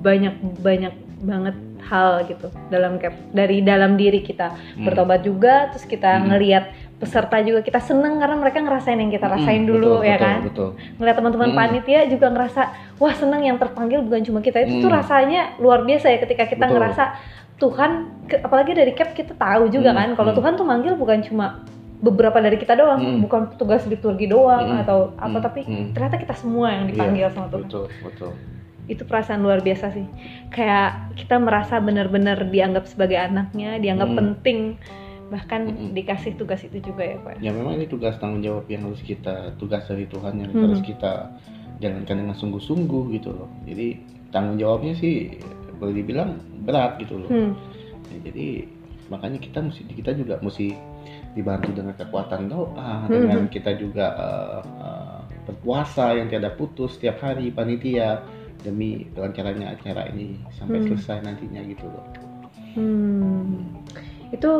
banyak 0.00 0.60
banyak 0.60 0.94
banget 1.20 1.56
hal 1.80 2.24
gitu 2.24 2.48
dalam 2.68 2.96
cap 2.96 3.12
dari 3.32 3.60
dalam 3.60 3.96
diri 3.96 4.20
kita 4.20 4.52
Hmm. 4.76 4.84
bertobat 4.84 5.20
juga, 5.20 5.68
terus 5.68 5.84
kita 5.84 6.16
Hmm. 6.16 6.32
ngelihat 6.32 6.64
peserta 6.96 7.40
juga 7.40 7.60
kita 7.60 7.80
seneng 7.80 8.20
karena 8.20 8.36
mereka 8.36 8.60
ngerasain 8.60 8.96
yang 8.96 9.08
kita 9.08 9.24
rasain 9.26 9.64
Hmm, 9.64 9.70
dulu 9.72 10.00
betul, 10.00 10.08
ya 10.08 10.16
betul, 10.16 10.24
kan. 10.24 10.38
betul 10.44 10.70
Ngeliat 11.00 11.16
teman-teman 11.16 11.48
Hmm. 11.48 11.58
panitia 11.58 12.00
juga 12.06 12.26
ngerasa 12.28 12.62
wah 12.96 13.14
seneng 13.16 13.42
yang 13.42 13.56
terpanggil 13.56 14.04
bukan 14.04 14.20
cuma 14.20 14.40
kita 14.40 14.64
itu 14.64 14.80
tuh 14.80 14.88
Hmm. 14.88 15.00
rasanya 15.00 15.56
luar 15.56 15.80
biasa 15.82 16.06
ya 16.08 16.18
ketika 16.20 16.44
kita 16.44 16.68
Betul. 16.68 16.76
ngerasa 16.76 17.04
Tuhan 17.60 17.90
apalagi 18.40 18.72
dari 18.72 18.96
cap 18.96 19.12
kita 19.12 19.36
tahu 19.36 19.68
juga 19.68 19.92
Hmm, 19.92 19.98
kan 19.98 20.08
kalau 20.16 20.32
hmm. 20.32 20.38
Tuhan 20.40 20.52
tuh 20.56 20.66
manggil 20.66 20.94
bukan 20.96 21.20
cuma 21.20 21.60
beberapa 22.00 22.40
dari 22.40 22.56
kita 22.56 22.72
doang 22.72 22.98
Hmm. 22.98 23.20
bukan 23.20 23.52
tugas 23.54 23.84
liturgi 23.84 24.24
doang 24.26 24.72
Hmm, 24.72 24.82
atau 24.82 24.98
apa 25.14 25.36
hmm, 25.36 25.44
tapi 25.44 25.60
hmm. 25.62 25.86
ternyata 25.92 26.16
kita 26.16 26.34
semua 26.34 26.72
yang 26.72 26.88
dipanggil 26.88 27.28
Iya, 27.28 27.34
sama 27.36 27.46
Tuhan 27.52 27.68
betul 27.68 27.86
betul 28.00 28.32
itu 28.88 29.02
perasaan 29.06 29.44
luar 29.44 29.60
biasa 29.60 29.92
sih 29.92 30.06
kayak 30.50 31.14
kita 31.14 31.38
merasa 31.38 31.78
benar-benar 31.78 32.42
dianggap 32.42 32.88
sebagai 32.88 33.20
anaknya 33.20 33.76
dianggap 33.76 34.08
Hmm. 34.08 34.18
penting 34.18 34.58
bahkan 35.28 35.62
Hmm. 35.68 35.92
dikasih 35.94 36.34
tugas 36.34 36.64
itu 36.64 36.82
juga 36.82 37.04
ya 37.04 37.16
pak 37.20 37.38
ya 37.38 37.52
memang 37.52 37.76
ini 37.76 37.86
tugas 37.86 38.18
tanggung 38.18 38.42
jawab 38.42 38.66
yang 38.66 38.82
harus 38.82 38.98
kita 38.98 39.54
tugas 39.60 39.86
dari 39.86 40.08
Tuhan 40.08 40.40
yang 40.40 40.50
Hmm. 40.50 40.64
harus 40.66 40.80
kita 40.80 41.30
jalankan 41.78 42.16
dengan 42.18 42.34
sungguh-sungguh 42.34 43.04
gitu 43.14 43.30
loh 43.30 43.46
jadi 43.62 44.00
tanggung 44.30 44.58
jawabnya 44.58 44.96
sih 44.96 45.38
boleh 45.80 45.94
dibilang 45.96 46.36
berat 46.62 47.00
gitu 47.00 47.16
loh 47.16 47.30
Hmm. 47.32 47.52
Ya, 48.10 48.18
jadi 48.28 48.68
makanya 49.08 49.38
kita 49.38 49.58
mesti 49.64 49.82
kita 49.90 50.10
juga 50.14 50.38
mesti 50.38 50.70
dibantu 51.32 51.70
dengan 51.74 51.94
kekuatan 51.96 52.46
doa 52.46 53.06
Hmm. 53.06 53.10
dengan 53.10 53.38
kita 53.48 53.74
juga 53.74 54.06
eh, 54.14 54.60
eh, 54.62 55.20
berpuasa 55.48 56.14
yang 56.14 56.28
tiada 56.28 56.52
putus 56.52 56.94
setiap 57.00 57.18
hari 57.18 57.50
panitia 57.50 58.22
demi 58.60 59.08
kelancarannya 59.16 59.72
acara 59.72 60.12
ini 60.12 60.36
sampai 60.54 60.84
Hmm. 60.84 60.86
selesai 60.92 61.24
nantinya 61.24 61.64
gitu 61.64 61.88
loh 61.88 62.04
Hmm, 62.70 63.66
itu 64.30 64.52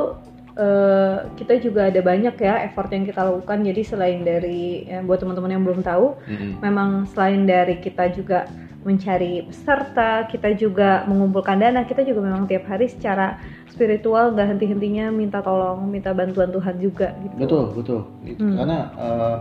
eh, 0.60 1.16
kita 1.40 1.56
juga 1.64 1.88
ada 1.88 2.00
banyak 2.04 2.36
ya 2.36 2.68
effort 2.68 2.92
yang 2.92 3.08
kita 3.08 3.24
lakukan. 3.24 3.64
Jadi 3.64 3.80
selain 3.80 4.20
dari 4.20 4.84
ya, 4.84 5.00
buat 5.00 5.16
teman-teman 5.24 5.56
yang 5.56 5.64
belum 5.64 5.80
tahu, 5.80 6.20
Mm-mm. 6.28 6.60
memang 6.60 7.08
selain 7.08 7.48
dari 7.48 7.80
kita 7.80 8.12
juga 8.12 8.44
mencari 8.80 9.44
peserta, 9.44 10.24
kita 10.24 10.56
juga 10.56 11.04
mengumpulkan 11.04 11.60
dana, 11.60 11.84
kita 11.84 12.00
juga 12.00 12.24
memang 12.24 12.48
tiap 12.48 12.64
hari 12.64 12.88
secara 12.88 13.36
spiritual 13.68 14.32
gak 14.32 14.56
henti-hentinya 14.56 15.12
minta 15.12 15.44
tolong, 15.44 15.84
minta 15.84 16.16
bantuan 16.16 16.48
Tuhan 16.48 16.80
juga 16.80 17.12
gitu. 17.20 17.34
betul 17.36 17.62
betul 17.76 18.00
Itu. 18.24 18.40
Hmm. 18.40 18.56
karena 18.56 18.78
eh, 18.96 19.36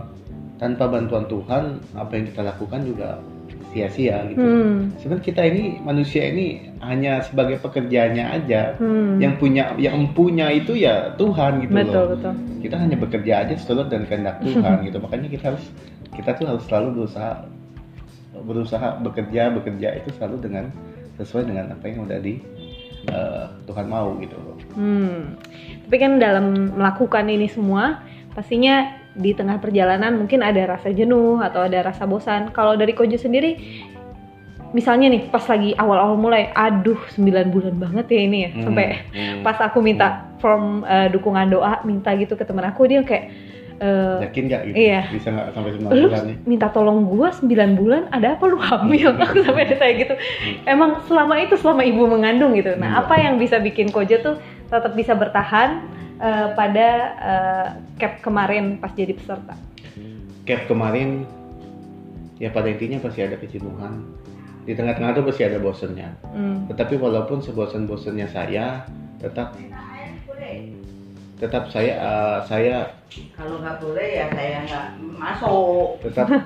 tanpa 0.60 0.84
bantuan 0.92 1.24
Tuhan 1.24 1.80
apa 1.96 2.12
yang 2.20 2.24
kita 2.28 2.42
lakukan 2.44 2.80
juga 2.84 3.16
sia-sia 3.70 4.26
gitu 4.30 4.42
Hmm, 4.42 4.90
sebenarnya 4.98 5.24
kita 5.24 5.42
ini 5.46 5.62
manusia 5.80 6.22
ini 6.26 6.74
hanya 6.82 7.22
sebagai 7.22 7.62
pekerjaannya 7.62 8.24
aja 8.42 8.74
hmm. 8.76 9.22
yang 9.22 9.34
punya 9.38 9.74
yang 9.78 10.10
punya 10.10 10.50
itu 10.50 10.74
ya 10.74 11.14
Tuhan 11.14 11.62
gitu 11.62 11.72
betul 11.74 11.94
loh 11.94 12.06
betul. 12.18 12.34
kita 12.66 12.76
hanya 12.76 12.96
bekerja 12.98 13.32
aja 13.46 13.54
seturut 13.54 13.86
dan 13.86 14.04
kehendak 14.10 14.42
Tuhan 14.42 14.82
gitu 14.90 14.98
makanya 14.98 15.28
kita 15.30 15.44
harus 15.54 15.64
kita 16.10 16.30
tuh 16.34 16.46
harus 16.50 16.64
selalu 16.66 16.88
berusaha 17.02 17.32
berusaha 18.40 18.88
bekerja 19.06 19.42
bekerja 19.54 19.88
itu 20.02 20.08
selalu 20.18 20.36
dengan 20.50 20.64
sesuai 21.20 21.46
dengan 21.46 21.76
apa 21.76 21.84
yang 21.86 22.08
udah 22.08 22.18
di 22.18 22.42
eh, 23.06 23.44
Tuhan 23.70 23.86
mau 23.86 24.16
gitu 24.18 24.34
loh 24.34 24.60
Hmm. 24.74 25.34
Tapi 25.86 25.96
kan 25.98 26.22
dalam 26.22 26.70
melakukan 26.78 27.26
ini 27.26 27.50
semua, 27.50 27.98
pastinya 28.38 28.99
di 29.16 29.34
tengah 29.34 29.58
perjalanan 29.58 30.14
mungkin 30.14 30.40
ada 30.40 30.78
rasa 30.78 30.94
jenuh 30.94 31.42
atau 31.42 31.66
ada 31.66 31.82
rasa 31.82 32.06
bosan. 32.06 32.54
Kalau 32.54 32.78
dari 32.78 32.94
Kojo 32.94 33.18
sendiri, 33.18 33.58
misalnya 34.70 35.10
nih 35.10 35.26
pas 35.28 35.42
lagi 35.50 35.74
awal-awal 35.74 36.14
mulai, 36.14 36.54
aduh 36.54 36.98
9 37.18 37.50
bulan 37.50 37.74
banget 37.74 38.06
ya 38.06 38.20
ini 38.22 38.38
ya, 38.46 38.50
Hmm, 38.54 38.62
sampai 38.70 38.86
hmm. 39.10 39.42
pas 39.42 39.58
aku 39.58 39.82
minta 39.82 40.30
form 40.38 40.86
eh, 40.86 41.10
dukungan 41.10 41.50
doa, 41.50 41.82
minta 41.82 42.14
gitu 42.14 42.38
ke 42.38 42.46
temen 42.46 42.62
aku 42.62 42.86
dia 42.86 43.02
kayak, 43.02 43.34
eh, 43.82 44.30
yakin 44.30 44.42
nggak 44.46 44.60
gitu 44.70 44.74
Iya. 44.78 45.02
bisa 45.10 45.28
nggak 45.34 45.46
sampai 45.58 45.70
9 45.74 45.90
lu 45.90 46.06
bulan 46.06 46.22
nih 46.22 46.36
minta 46.46 46.66
tolong 46.70 46.98
gua 47.02 47.28
9 47.34 47.74
bulan 47.74 48.02
ada 48.14 48.38
apa 48.38 48.44
lu 48.46 48.62
hamil 48.62 49.10
aku 49.18 49.42
sampai 49.44 49.64
ditanya 49.74 49.94
gitu 49.98 50.14
emang 50.70 51.02
selama 51.10 51.34
itu 51.42 51.58
selama 51.58 51.82
ibu 51.82 52.06
mengandung 52.06 52.54
gitu 52.54 52.76
nah 52.78 52.94
Iya. 52.94 53.00
apa 53.02 53.14
yang 53.18 53.34
bisa 53.42 53.58
bikin 53.58 53.90
Koja 53.90 54.22
tuh 54.22 54.36
tetap 54.70 54.92
bisa 54.94 55.12
bertahan 55.12 55.84
eh, 56.16 56.48
pada 56.54 56.88
eh, 57.18 57.68
cap 57.98 58.22
kemarin 58.22 58.78
pas 58.78 58.94
jadi 58.94 59.12
peserta 59.12 59.54
cap 60.46 60.60
kemarin 60.66 61.26
ya 62.38 62.48
pada 62.48 62.66
intinya 62.66 62.96
pasti 62.98 63.20
ada 63.20 63.36
kejenuhan 63.36 64.00
di 64.64 64.72
tengah-tengah 64.72 65.12
tuh 65.12 65.24
pasti 65.26 65.42
ada 65.44 65.58
bosennya 65.58 66.08
Hmm. 66.30 66.62
tetapi 66.70 66.94
walaupun 66.96 67.42
sebosan-bosannya 67.42 68.26
saya 68.30 68.86
tetap 69.18 69.58
tetap 71.36 71.68
saya 71.68 71.92
eh, 71.96 72.38
saya 72.46 72.76
Kalau 73.34 73.58
nggak 73.58 73.76
boleh 73.82 74.08
ya 74.14 74.26
saya 74.30 74.56
nggak 74.62 74.86
masuk. 75.18 75.98
tetap 76.04 76.26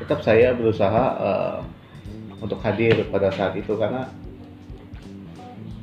tetap 0.00 0.18
saya 0.20 0.48
berusaha 0.56 1.04
eh, 1.20 1.58
untuk 2.40 2.58
hadir 2.64 3.04
pada 3.12 3.28
saat 3.30 3.52
itu 3.54 3.76
karena 3.76 4.08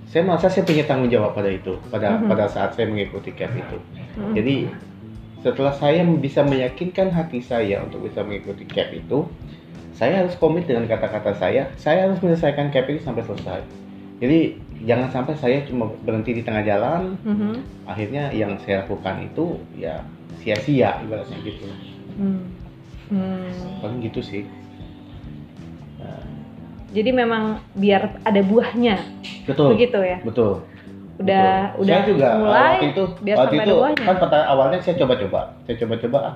saya 0.08 0.24
merasa 0.24 0.48
saya 0.48 0.64
punya 0.64 0.84
tanggung 0.84 1.12
jawab 1.12 1.36
pada 1.36 1.52
itu 1.52 1.76
pada 1.88 2.16
Mhm. 2.16 2.28
pada 2.28 2.46
saat 2.48 2.72
saya 2.74 2.88
mengikuti 2.88 3.32
cap 3.32 3.52
itu 3.52 3.78
Hmm. 4.16 4.34
jadi 4.34 4.72
setelah 5.44 5.72
saya 5.72 6.02
bisa 6.04 6.42
meyakinkan 6.42 7.12
hati 7.12 7.40
saya 7.40 7.84
untuk 7.84 8.08
bisa 8.08 8.24
mengikuti 8.24 8.64
cap 8.66 8.90
itu 8.90 9.28
saya 9.92 10.24
harus 10.24 10.34
komit 10.36 10.66
dengan 10.66 10.86
kata-kata 10.86 11.36
saya 11.36 11.68
saya 11.76 12.08
harus 12.08 12.18
menyelesaikan 12.20 12.72
cap 12.72 12.88
ini 12.88 13.00
sampai 13.00 13.22
selesai 13.22 13.62
jadi 14.18 14.40
jangan 14.86 15.10
sampai 15.12 15.36
saya 15.36 15.58
cuma 15.64 15.92
berhenti 16.02 16.34
di 16.34 16.42
tengah 16.42 16.64
jalan 16.64 17.18
Mhm. 17.22 17.86
akhirnya 17.86 18.32
yang 18.32 18.56
saya 18.64 18.86
lakukan 18.86 19.22
itu 19.24 19.60
ya 19.76 20.02
sia-sia 20.40 21.04
ibaratnya 21.04 21.38
gitu 21.44 21.68
Hmm. 22.16 22.42
Hmm. 23.08 23.48
paling 23.80 24.00
gitu 24.02 24.20
sih 24.22 24.44
jadi 26.92 27.12
memang 27.12 27.60
biar 27.76 28.24
ada 28.24 28.42
buahnya. 28.44 28.96
Betul. 29.44 29.76
Begitu 29.76 30.00
ya. 30.00 30.18
Betul. 30.24 30.64
Udah 31.18 31.74
betul. 31.74 31.82
udah 31.82 31.98
saya 31.98 32.08
juga 32.08 32.28
uh, 32.30 32.38
mulai 32.38 32.74
waktu 32.78 32.88
itu 32.94 33.04
biar 33.26 33.36
waktu 33.36 33.48
sampai 33.50 33.58
itu 33.58 33.66
ada 33.66 33.76
buahnya. 33.76 34.06
kan 34.06 34.16
pada 34.22 34.40
awalnya 34.48 34.80
saya 34.80 34.96
coba-coba. 35.02 35.42
Saya 35.66 35.76
coba-coba 35.84 36.18
ah, 36.24 36.36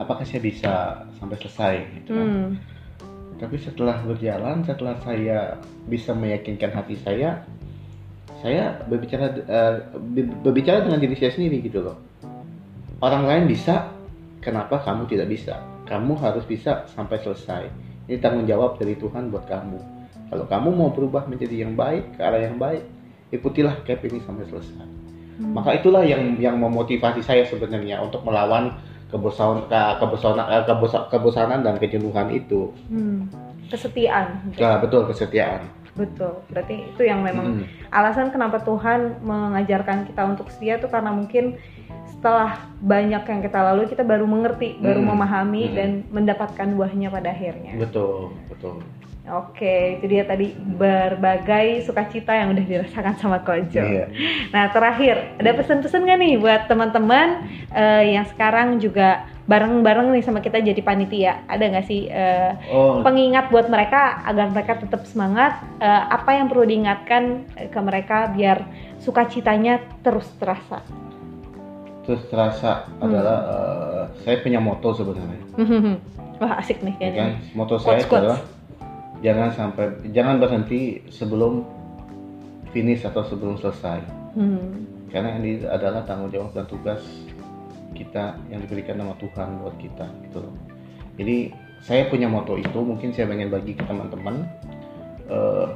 apakah 0.00 0.24
saya 0.24 0.40
bisa 0.40 0.72
sampai 1.20 1.36
selesai? 1.42 1.74
Gitu 2.00 2.10
kan. 2.14 2.28
Hmm. 2.28 2.50
tapi 3.36 3.60
setelah 3.60 4.00
berjalan 4.00 4.64
setelah 4.64 4.96
saya 5.04 5.60
bisa 5.92 6.16
meyakinkan 6.16 6.72
hati 6.72 6.96
saya 6.96 7.44
saya 8.40 8.80
berbicara 8.88 9.28
ber- 9.92 10.32
berbicara 10.40 10.88
dengan 10.88 11.04
diri 11.04 11.12
saya 11.20 11.36
sendiri 11.36 11.60
gitu 11.60 11.84
loh. 11.84 12.00
Orang 13.04 13.28
lain 13.28 13.44
bisa 13.44 13.92
kenapa 14.40 14.80
kamu 14.80 15.04
tidak 15.04 15.28
bisa? 15.28 15.60
Kamu 15.84 16.16
harus 16.16 16.48
bisa 16.48 16.88
sampai 16.96 17.20
selesai 17.20 17.68
ini 18.06 18.16
tanggung 18.16 18.44
jawab 18.44 18.76
dari 18.76 18.94
Tuhan 18.94 19.28
buat 19.28 19.44
kamu 19.44 19.78
kalau 20.26 20.44
kamu 20.44 20.68
mau 20.70 20.90
berubah 20.90 21.26
menjadi 21.26 21.62
yang 21.62 21.74
baik 21.74 22.14
ke 22.14 22.20
arah 22.20 22.40
yang 22.40 22.56
baik 22.56 22.82
ikutilah 23.28 23.82
cap 23.82 24.00
ini 24.02 24.18
sampai 24.20 24.46
selesai 24.46 24.86
Hmm. 25.36 25.52
maka 25.52 25.76
itulah 25.76 26.00
yang 26.00 26.40
yang 26.40 26.56
memotivasi 26.56 27.20
saya 27.20 27.44
sebenarnya 27.44 28.00
untuk 28.00 28.24
melawan 28.24 28.72
kebosanan 29.06 29.68
kebosanan 30.00 30.48
eh, 30.48 30.64
kebosa- 30.64 31.06
kebosanan 31.06 31.60
dan 31.60 31.76
kejenuhan 31.76 32.32
itu 32.32 32.72
Hmm. 32.88 33.28
kesetiaan 33.68 34.40
Nah, 34.52 34.80
betul 34.80 35.04
kesetiaan. 35.04 35.60
betul 35.92 36.40
berarti 36.48 36.88
itu 36.88 37.02
yang 37.02 37.20
memang 37.20 37.56
Mm. 37.56 37.64
alasan 37.88 38.28
kenapa 38.28 38.60
Tuhan 38.60 39.20
mengajarkan 39.20 40.04
kita 40.04 40.24
untuk 40.26 40.48
setia 40.48 40.76
tuh 40.76 40.88
karena 40.88 41.08
mungkin 41.08 41.56
setelah 42.16 42.58
banyak 42.80 43.22
yang 43.22 43.40
kita 43.44 43.58
lalui 43.60 43.86
kita 43.86 44.02
baru 44.02 44.24
mengerti, 44.24 44.80
baru 44.80 45.04
Hmm. 45.04 45.10
memahami 45.12 45.62
Hmm. 45.68 45.74
dan 45.76 45.90
mendapatkan 46.10 46.68
buahnya 46.74 47.12
pada 47.12 47.30
akhirnya. 47.30 47.76
Betul, 47.76 48.32
betul. 48.48 48.80
Oke, 49.26 49.98
itu 49.98 50.06
dia 50.06 50.22
tadi 50.22 50.54
berbagai 50.54 51.82
sukacita 51.82 52.30
yang 52.30 52.54
udah 52.54 52.62
dirasakan 52.62 53.14
sama 53.18 53.42
Kojo. 53.42 53.82
Iya. 53.82 54.06
Nah 54.54 54.70
terakhir 54.70 55.34
ada 55.42 55.50
pesan-pesan 55.50 56.06
nggak 56.06 56.18
nih 56.22 56.34
buat 56.38 56.70
teman-teman 56.70 57.42
eh, 57.74 58.14
yang 58.14 58.22
sekarang 58.30 58.78
juga 58.78 59.26
bareng-bareng 59.50 60.14
nih 60.14 60.22
sama 60.22 60.38
kita 60.38 60.62
jadi 60.62 60.78
panitia 60.78 61.42
ada 61.50 61.58
nggak 61.58 61.86
sih 61.90 62.06
eh, 62.06 62.54
Oh, 62.70 63.02
pengingat 63.02 63.50
buat 63.50 63.66
mereka 63.66 64.22
agar 64.30 64.46
mereka 64.54 64.78
tetap 64.78 65.02
semangat 65.10 65.58
eh, 65.82 66.02
apa 66.06 66.30
yang 66.38 66.46
perlu 66.46 66.62
diingatkan 66.62 67.50
ke 67.66 67.80
mereka 67.82 68.30
biar 68.30 68.62
sukacitanya 69.02 69.82
terus 70.06 70.30
terasa 70.38 70.86
terus 72.06 72.22
terasa 72.26 72.86
Hmm. 72.96 73.04
adalah 73.04 73.38
eh, 73.44 74.04
saya 74.22 74.36
punya 74.40 74.58
moto 74.58 74.94
sebenarnya. 74.94 75.42
wah 76.40 76.52
asik 76.56 76.80
nih 76.80 76.94
ya 76.94 77.08
kayaknya 77.10 77.18
kan 77.18 77.30
moto 77.52 77.74
saya 77.76 77.96
Quotes, 77.96 78.06
quotes. 78.06 78.20
adalah 78.22 78.40
jangan 79.18 79.48
sampai 79.50 79.84
jangan 80.10 80.36
berhenti 80.36 80.80
sebelum 81.08 81.64
finish 82.70 83.02
atau 83.02 83.24
sebelum 83.24 83.56
selesai 83.56 84.00
Hmm. 84.32 84.84
karena 85.08 85.32
ini 85.34 85.64
adalah 85.64 86.04
tanggung 86.04 86.28
jawab 86.28 86.52
dan 86.52 86.64
tugas 86.64 87.00
kita 87.92 88.36
yang 88.46 88.60
diberikan 88.60 89.00
sama 89.00 89.16
Tuhan 89.16 89.48
buat 89.58 89.72
kita 89.76 90.04
gitu 90.22 90.44
loh 90.44 90.52
jadi 91.16 91.48
saya 91.80 92.04
punya 92.06 92.28
moto 92.28 92.54
itu 92.54 92.76
mungkin 92.76 93.10
saya 93.10 93.24
pengen 93.26 93.48
bagi 93.48 93.72
ke 93.72 93.82
teman-teman 93.82 94.44
Eh, 95.26 95.68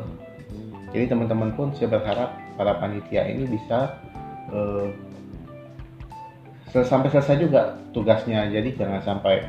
jadi 0.91 1.11
teman-teman 1.11 1.51
pun 1.51 1.75
saya 1.75 1.91
berharap 1.91 2.31
para 2.55 2.77
panitia 2.77 3.27
ini 3.27 3.49
bisa 3.49 3.99
sel- 4.47 4.95
sampai 6.71 7.09
selesai 7.11 7.37
juga 7.39 7.75
tugasnya 7.91 8.47
jadi 8.49 8.71
jangan 8.75 9.01
sampai 9.03 9.43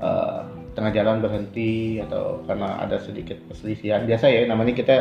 eh, 0.00 0.40
tengah 0.74 0.90
jalan 0.90 1.22
berhenti 1.22 2.02
atau 2.02 2.42
karena 2.44 2.82
ada 2.82 2.98
sedikit 2.98 3.38
perselisihan 3.46 4.04
biasa 4.04 4.26
ya 4.26 4.48
namanya 4.48 4.72
kita 4.74 4.96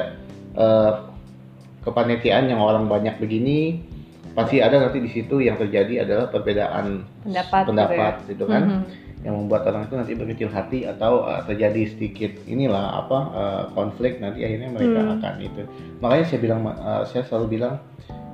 eh, 0.53 0.91
kepanitiaan 1.83 2.47
yang 2.47 2.63
orang 2.63 2.87
banyak 2.87 3.19
begini 3.19 3.83
pasti 4.33 4.63
ada 4.63 4.81
nanti 4.81 4.97
di 4.97 5.11
situ 5.11 5.43
yang 5.43 5.59
terjadi 5.59 6.07
adalah 6.07 6.25
perbedaan 6.31 7.05
pendapat 7.21 7.63
pendapat 7.69 8.13
gitu 8.25 8.29
gitu 8.33 8.43
ya. 8.49 8.53
kan 8.57 8.63
Mhm. 8.65 8.83
yang 9.23 9.35
membuat 9.39 9.63
orang 9.69 9.87
itu 9.87 9.95
nanti 9.95 10.13
berkecil 10.17 10.49
hati 10.51 10.79
atau 10.83 11.23
uh, 11.23 11.39
terjadi 11.45 11.87
sedikit 11.95 12.31
inilah 12.43 13.05
apa 13.05 13.17
uh, 13.31 13.63
konflik 13.71 14.17
nanti 14.19 14.41
akhirnya 14.43 14.73
mereka 14.73 14.99
Hmm. 14.99 15.15
akan 15.21 15.33
itu 15.39 15.61
makanya 16.01 16.25
saya 16.27 16.39
bilang 16.41 16.59
uh, 16.65 17.03
saya 17.05 17.23
selalu 17.23 17.45
bilang 17.55 17.77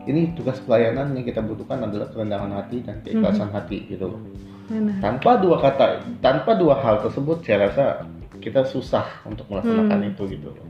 ini 0.07 0.31
tugas 0.33 0.59
pelayanan 0.63 1.11
yang 1.11 1.25
kita 1.25 1.41
butuhkan 1.41 1.83
adalah 1.83 2.07
kerendahan 2.11 2.51
hati 2.55 2.83
dan 2.85 3.01
keikhlasan 3.03 3.49
hati 3.51 3.83
gitu. 3.89 4.15
Loh 4.15 4.21
Benar. 4.69 5.01
tanpa 5.01 5.41
dua 5.41 5.57
kata 5.57 5.85
tanpa 6.21 6.53
dua 6.53 6.77
hal 6.77 7.01
tersebut 7.01 7.41
saya 7.41 7.67
rasa 7.67 8.05
kita 8.39 8.63
susah 8.63 9.03
untuk 9.25 9.49
melaksanakan 9.49 9.97
Hmm. 9.99 10.09
itu 10.13 10.23
gitu. 10.29 10.49
Loh 10.53 10.67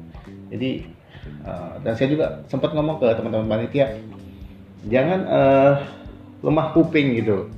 jadi 0.49 0.69
uh, 1.45 1.73
dan 1.83 1.93
saya 1.93 2.07
juga 2.09 2.25
sempat 2.47 2.73
ngomong 2.73 2.97
ke 2.97 3.07
teman-teman 3.13 3.47
panitia 3.47 3.99
jangan 4.87 5.19
uh, 5.27 5.73
lemah 6.41 6.71
kuping 6.71 7.19
gitu. 7.19 7.51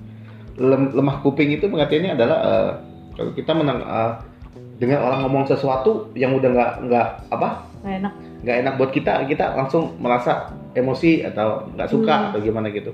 Lem- 0.58 0.92
lemah 0.92 1.22
kuping 1.24 1.54
itu 1.54 1.70
pengertiannya 1.70 2.12
adalah 2.18 2.38
uh, 2.42 2.72
kalau 3.16 3.32
kita 3.32 3.54
menang 3.54 3.80
uh, 3.86 4.20
dengan 4.82 5.06
orang 5.06 5.20
ngomong 5.24 5.46
sesuatu 5.46 6.10
yang 6.18 6.34
udah 6.34 6.50
nggak 6.52 6.72
nggak 6.90 7.08
apa 7.30 7.50
Nggak 7.86 7.96
enak 8.02 8.14
nggak 8.42 8.58
enak 8.66 8.74
buat 8.78 8.92
kita 8.92 9.26
kita 9.30 9.54
langsung 9.54 9.96
merasa 10.02 10.50
emosi 10.74 11.22
atau 11.24 11.70
nggak 11.78 11.90
suka 11.90 12.14
Hmm. 12.14 12.28
atau 12.34 12.40
gimana 12.42 12.68
gitu. 12.74 12.92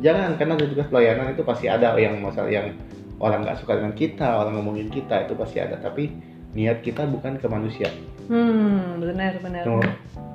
Jangan 0.00 0.34
karena 0.40 0.56
di 0.56 0.66
tugas 0.72 0.88
pelayanan 0.88 1.30
itu 1.30 1.42
pasti 1.44 1.68
ada 1.68 1.94
yang 1.94 2.18
masalah 2.18 2.48
yang 2.48 2.72
orang 3.20 3.44
nggak 3.44 3.60
suka 3.60 3.76
dengan 3.76 3.92
kita 3.92 4.26
orang 4.40 4.56
ngomongin 4.56 4.88
kita 4.88 5.28
itu 5.28 5.36
pasti 5.36 5.60
ada. 5.60 5.76
Tapi 5.76 6.10
niat 6.56 6.82
kita 6.82 7.06
bukan 7.06 7.38
ke 7.38 7.46
manusia. 7.46 7.86
Hmm 8.26 8.98
benar 8.98 9.38
benar. 9.38 9.62
So, 9.62 9.78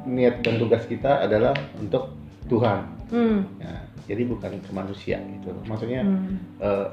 niat 0.05 0.39
dan 0.45 0.55
tugas 0.62 0.85
kita 0.85 1.25
adalah 1.25 1.51
untuk 1.75 2.13
Tuhan. 2.47 2.85
Hmm. 3.09 3.41
Ya, 3.57 3.75
jadi 4.07 4.24
bukan 4.29 4.62
ke 4.62 4.71
manusia 4.71 5.17
gitu. 5.19 5.51
Maksudnya 5.65 6.05
Hmm. 6.05 6.38
eh, 6.62 6.88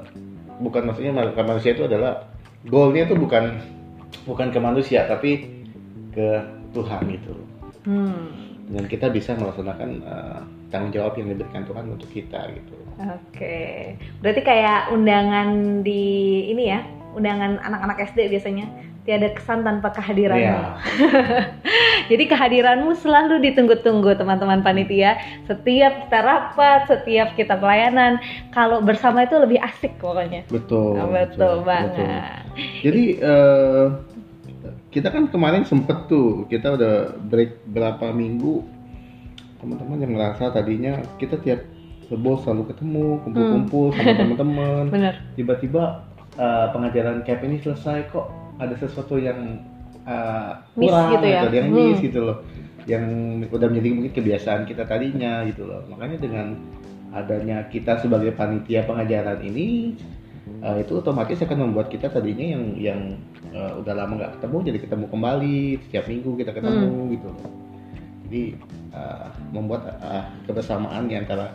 bukan 0.59 0.89
maksudnya 0.89 1.13
ke 1.31 1.43
manusia 1.45 1.71
itu 1.77 1.85
adalah 1.85 2.27
goalnya 2.65 3.05
itu 3.07 3.15
bukan 3.15 3.59
bukan 4.23 4.47
ke 4.49 4.59
manusia 4.61 5.03
tapi 5.05 5.45
ke 6.13 6.27
Tuhan 6.73 7.01
gitu 7.09 7.33
Hmm. 7.83 8.31
dan 8.71 8.87
kita 8.87 9.11
bisa 9.11 9.35
melaksanakan 9.35 9.89
eh, 10.07 10.39
tanggung 10.71 10.95
jawab 10.95 11.19
yang 11.19 11.35
diberikan 11.35 11.67
Tuhan 11.67 11.85
untuk 11.91 12.07
kita 12.09 12.47
gitu. 12.55 12.75
Oke, 12.95 13.93
berarti 14.23 14.41
kayak 14.41 14.93
undangan 14.95 15.81
di 15.83 16.03
ini 16.47 16.71
ya, 16.71 16.79
undangan 17.11 17.59
anak-anak 17.59 18.15
SD 18.15 18.31
biasanya 18.31 18.71
tiada 19.03 19.35
kesan 19.35 19.67
tanpa 19.67 19.91
kehadiranmu. 19.91 20.39
Iya. 20.39 20.79
Jadi 22.11 22.23
kehadiranmu 22.27 22.95
selalu 22.95 23.43
ditunggu-tunggu 23.51 24.15
teman-teman 24.15 24.63
panitia. 24.63 25.19
Setiap 25.43 26.07
kita 26.07 26.19
rapat, 26.23 26.87
setiap 26.87 27.35
kita 27.35 27.59
pelayanan, 27.59 28.19
kalau 28.55 28.79
bersama 28.79 29.27
itu 29.27 29.35
lebih 29.35 29.59
asik 29.59 29.91
pokoknya. 29.99 30.47
Betul. 30.47 30.99
Oh, 30.99 31.11
betul, 31.11 31.67
banget. 31.67 32.47
Jadi 32.79 33.03
eh, 33.19 33.85
kita 34.93 35.09
kan 35.09 35.27
kemarin 35.27 35.65
sempet 35.65 36.05
tuh 36.05 36.45
kita 36.47 36.77
udah 36.77 36.95
break 37.19 37.65
berapa 37.67 38.13
minggu 38.13 38.61
teman-teman 39.57 39.97
yang 39.97 40.13
merasa 40.13 40.47
tadinya 40.49 41.01
kita 41.17 41.39
tiap 41.39 41.65
lebo 42.07 42.37
selalu 42.37 42.69
ketemu 42.69 43.05
kumpul-kumpul 43.23 43.85
Hmm. 43.89 43.97
sama 43.97 44.13
teman-teman 44.21 44.83
tiba-tiba 45.33 45.83
eh, 46.33 46.67
pengajaran 46.69 47.23
cap 47.23 47.41
ini 47.41 47.57
selesai 47.57 48.09
kok 48.09 48.27
ada 48.57 48.75
sesuatu 48.75 49.17
yang 49.17 49.59
Miss 50.75 50.91
kurang 50.91 51.09
gitu 51.15 51.25
ya? 51.25 51.39
atau 51.41 51.49
yang 51.53 51.67
Hmm. 51.67 51.77
miss 51.79 51.99
gitu 51.99 52.19
loh 52.21 52.37
yang 52.83 53.05
udah 53.47 53.67
menjadi 53.71 53.89
mungkin 53.89 54.13
kebiasaan 54.13 54.67
kita 54.67 54.83
tadinya 54.83 55.47
gitu 55.47 55.63
loh 55.63 55.87
makanya 55.87 56.19
dengan 56.19 56.59
adanya 57.09 57.63
kita 57.71 57.97
sebagai 57.97 58.35
panitia 58.35 58.83
pengajaran 58.83 59.39
ini 59.39 59.95
eh, 60.43 60.77
itu 60.83 60.93
otomatis 60.95 61.39
akan 61.39 61.57
membuat 61.69 61.87
kita 61.87 62.07
tadinya 62.07 62.45
yang 62.55 62.63
yang 62.75 62.99
eh, 63.51 63.71
udah 63.79 63.93
lama 63.93 64.13
nggak 64.19 64.31
ketemu 64.39 64.57
jadi 64.63 64.77
ketemu 64.83 65.05
kembali 65.07 65.59
setiap 65.87 66.05
minggu 66.07 66.31
kita 66.37 66.51
ketemu 66.51 66.87
Hmm. 66.91 67.09
gitu 67.11 67.29
jadi 68.27 68.43
eh, 68.93 69.27
membuat 69.51 69.81
eh, 69.99 70.23
kebersamaan 70.45 71.07
di 71.07 71.15
antara 71.15 71.53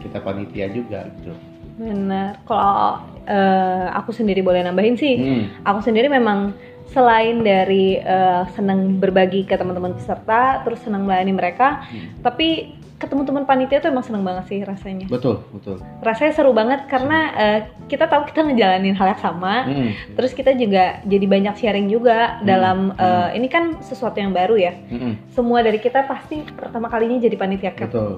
kita 0.00 0.18
panitia 0.20 0.66
juga 0.68 1.04
gitu 1.20 1.34
Bener. 1.80 2.36
Kalau 2.44 3.00
eh, 3.24 3.86
aku 3.96 4.12
sendiri 4.12 4.44
boleh 4.44 4.60
nambahin 4.60 5.00
sih, 5.00 5.14
Hmm. 5.16 5.44
aku 5.64 5.80
sendiri 5.80 6.12
memang 6.12 6.52
selain 6.92 7.40
dari 7.40 7.96
eh, 7.96 8.42
senang 8.52 9.00
berbagi 9.00 9.48
ke 9.48 9.56
teman-teman 9.56 9.96
peserta, 9.96 10.60
terus 10.60 10.84
senang 10.84 11.08
melayani 11.08 11.32
mereka, 11.32 11.80
Hmm. 11.88 12.20
tapi 12.20 12.76
ketemu 13.00 13.24
teman 13.24 13.44
panitia 13.44 13.80
tuh 13.80 13.88
emang 13.88 14.04
seneng 14.04 14.20
banget 14.20 14.44
sih 14.46 14.60
rasanya. 14.60 15.08
betul 15.08 15.40
betul 15.50 15.80
Rasanya 16.04 16.32
seru 16.32 16.52
banget 16.52 16.84
karena 16.84 17.18
eh, 17.32 17.58
kita 17.88 18.04
tahu 18.04 18.28
kita 18.28 18.44
ngejalanin 18.44 18.92
hal 18.92 19.16
yang 19.16 19.18
sama, 19.18 19.64
Hmm. 19.64 19.90
terus 20.14 20.30
kita 20.30 20.52
juga 20.52 21.00
jadi 21.02 21.24
banyak 21.24 21.54
sharing 21.56 21.88
juga 21.88 22.36
Hmm. 22.36 22.44
dalam 22.44 22.78
eh, 22.94 23.02
Hmm. 23.02 23.36
ini 23.36 23.48
kan 23.48 23.64
sesuatu 23.80 24.14
yang 24.14 24.30
baru 24.30 24.54
ya. 24.54 24.76
Mm-mm. 24.86 25.16
Semua 25.32 25.64
dari 25.64 25.80
kita 25.80 26.04
pasti 26.04 26.44
pertama 26.44 26.86
kalinya 26.86 27.16
jadi 27.18 27.34
panitia 27.34 27.72
camp. 27.72 27.88
betul 27.88 28.10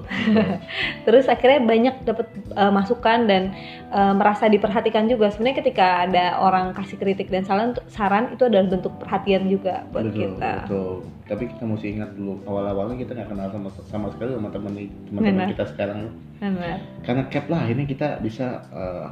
Terus 1.05 1.25
akhirnya 1.25 1.63
banyak 1.63 1.95
dapat 2.03 2.27
uh, 2.51 2.67
masukan 2.69 3.23
dan 3.23 3.55
uh, 3.89 4.11
merasa 4.11 4.45
diperhatikan 4.45 5.07
juga. 5.07 5.29
Sebenarnya 5.29 5.63
ketika 5.63 5.87
ada 6.03 6.25
orang 6.37 6.73
kasih 6.73 6.97
kritik 6.97 7.29
dan 7.29 7.43
saran, 7.43 7.71
saran 7.87 8.33
itu 8.33 8.43
adalah 8.43 8.67
bentuk 8.67 8.93
perhatian 8.99 9.47
juga 9.47 9.87
buat 9.89 10.09
betul, 10.09 10.19
kita. 10.35 10.51
betul. 10.65 10.93
Tapi 11.23 11.47
kita 11.47 11.63
mesti 11.63 11.87
ingat 11.95 12.19
dulu 12.19 12.43
awal-awalnya 12.43 12.99
kita 12.99 13.15
nggak 13.15 13.29
kenal 13.31 13.47
sama 13.47 13.69
sama 13.87 14.07
sekali 14.11 14.35
sama 14.35 14.49
teman 14.51 14.73
teman-teman 15.07 15.39
Benar. 15.39 15.51
kita 15.55 15.63
sekarang. 15.71 15.99
Benar. 16.43 16.77
Karena 17.07 17.23
cap 17.31 17.45
lah 17.47 17.63
ini 17.67 17.83
kita 17.87 18.19
bisa 18.19 18.67
uh, 18.75 19.07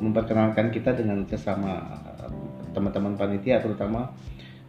memperkenalkan 0.00 0.72
kita 0.72 0.96
dengan 0.96 1.28
sesama 1.28 1.84
uh, 2.16 2.32
teman-teman 2.72 3.12
panitia 3.20 3.60
terutama 3.60 4.08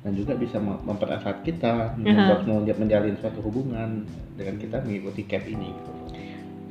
dan 0.01 0.11
juga 0.17 0.33
bisa 0.33 0.57
mem- 0.57 0.81
mempererat 0.83 1.45
kita 1.45 1.93
membuat 1.95 2.43
mau 2.49 2.59
menjalin 2.65 3.15
suatu 3.21 3.39
hubungan 3.45 4.03
dengan 4.35 4.55
kita 4.59 4.81
mengikuti 4.83 5.23
cap 5.29 5.45
ini. 5.47 5.71
Gitu. 5.71 5.91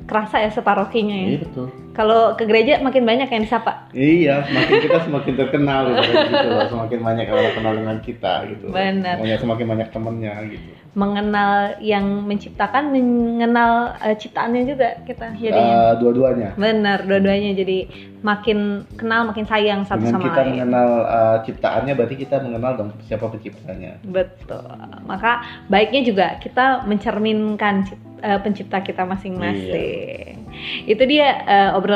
Kerasa 0.05 0.43
ya 0.43 0.51
separokinya 0.51 1.15
ya. 1.15 1.27
Iya 1.33 1.41
betul. 1.47 1.69
Kalau 2.01 2.33
ke 2.33 2.49
gereja 2.49 2.81
makin 2.81 3.05
banyak 3.05 3.29
yang 3.29 3.45
disapa. 3.45 3.93
Iya, 3.93 4.49
semakin 4.49 4.77
kita 4.81 4.99
semakin 5.05 5.35
terkenal 5.37 5.83
gitu, 5.93 6.17
gitu 6.17 6.49
loh. 6.49 6.65
Semakin 6.73 6.99
banyak 7.05 7.27
orang 7.29 7.53
kenal 7.53 7.73
dengan 7.77 7.97
kita 8.01 8.33
gitu. 8.49 8.73
Benar. 8.73 9.21
Pokoknya 9.21 9.37
semakin 9.37 9.67
banyak 9.69 9.89
temennya 9.93 10.33
gitu. 10.49 10.71
Mengenal 10.97 11.77
yang 11.85 12.25
menciptakan, 12.25 12.89
mengenal 12.89 13.93
uh, 14.01 14.17
ciptaannya 14.17 14.63
juga 14.65 14.97
kita 15.05 15.37
jadinya. 15.37 15.77
Eh, 15.77 15.95
dua-duanya. 16.01 16.49
Benar, 16.57 17.05
dua-duanya 17.05 17.53
jadi 17.53 17.85
makin 18.25 18.89
kenal, 18.97 19.29
makin 19.29 19.45
sayang 19.45 19.85
satu 19.85 20.01
Dengan 20.01 20.13
sama 20.17 20.25
kita 20.25 20.41
lain. 20.41 20.51
mengenal 20.57 20.89
eh, 21.05 21.37
ciptaannya, 21.45 21.93
berarti 22.01 22.17
kita 22.17 22.37
mengenal 22.41 22.73
dong 22.81 22.91
siapa 23.05 23.29
penciptanya. 23.29 24.01
Betul. 24.09 24.73
Maka 25.05 25.45
baiknya 25.69 26.01
juga 26.01 26.27
kita 26.41 26.89
mencerminkan 26.89 27.93
eh, 28.25 28.41
pencipta 28.41 28.81
kita 28.81 29.05
masing-masing. 29.05 30.49
Itu 30.85 31.03
dia 31.07 31.29
eh, 31.47 31.71
obrolan 31.73 31.90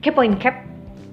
kepoin 0.00 0.36
cap. 0.40 0.64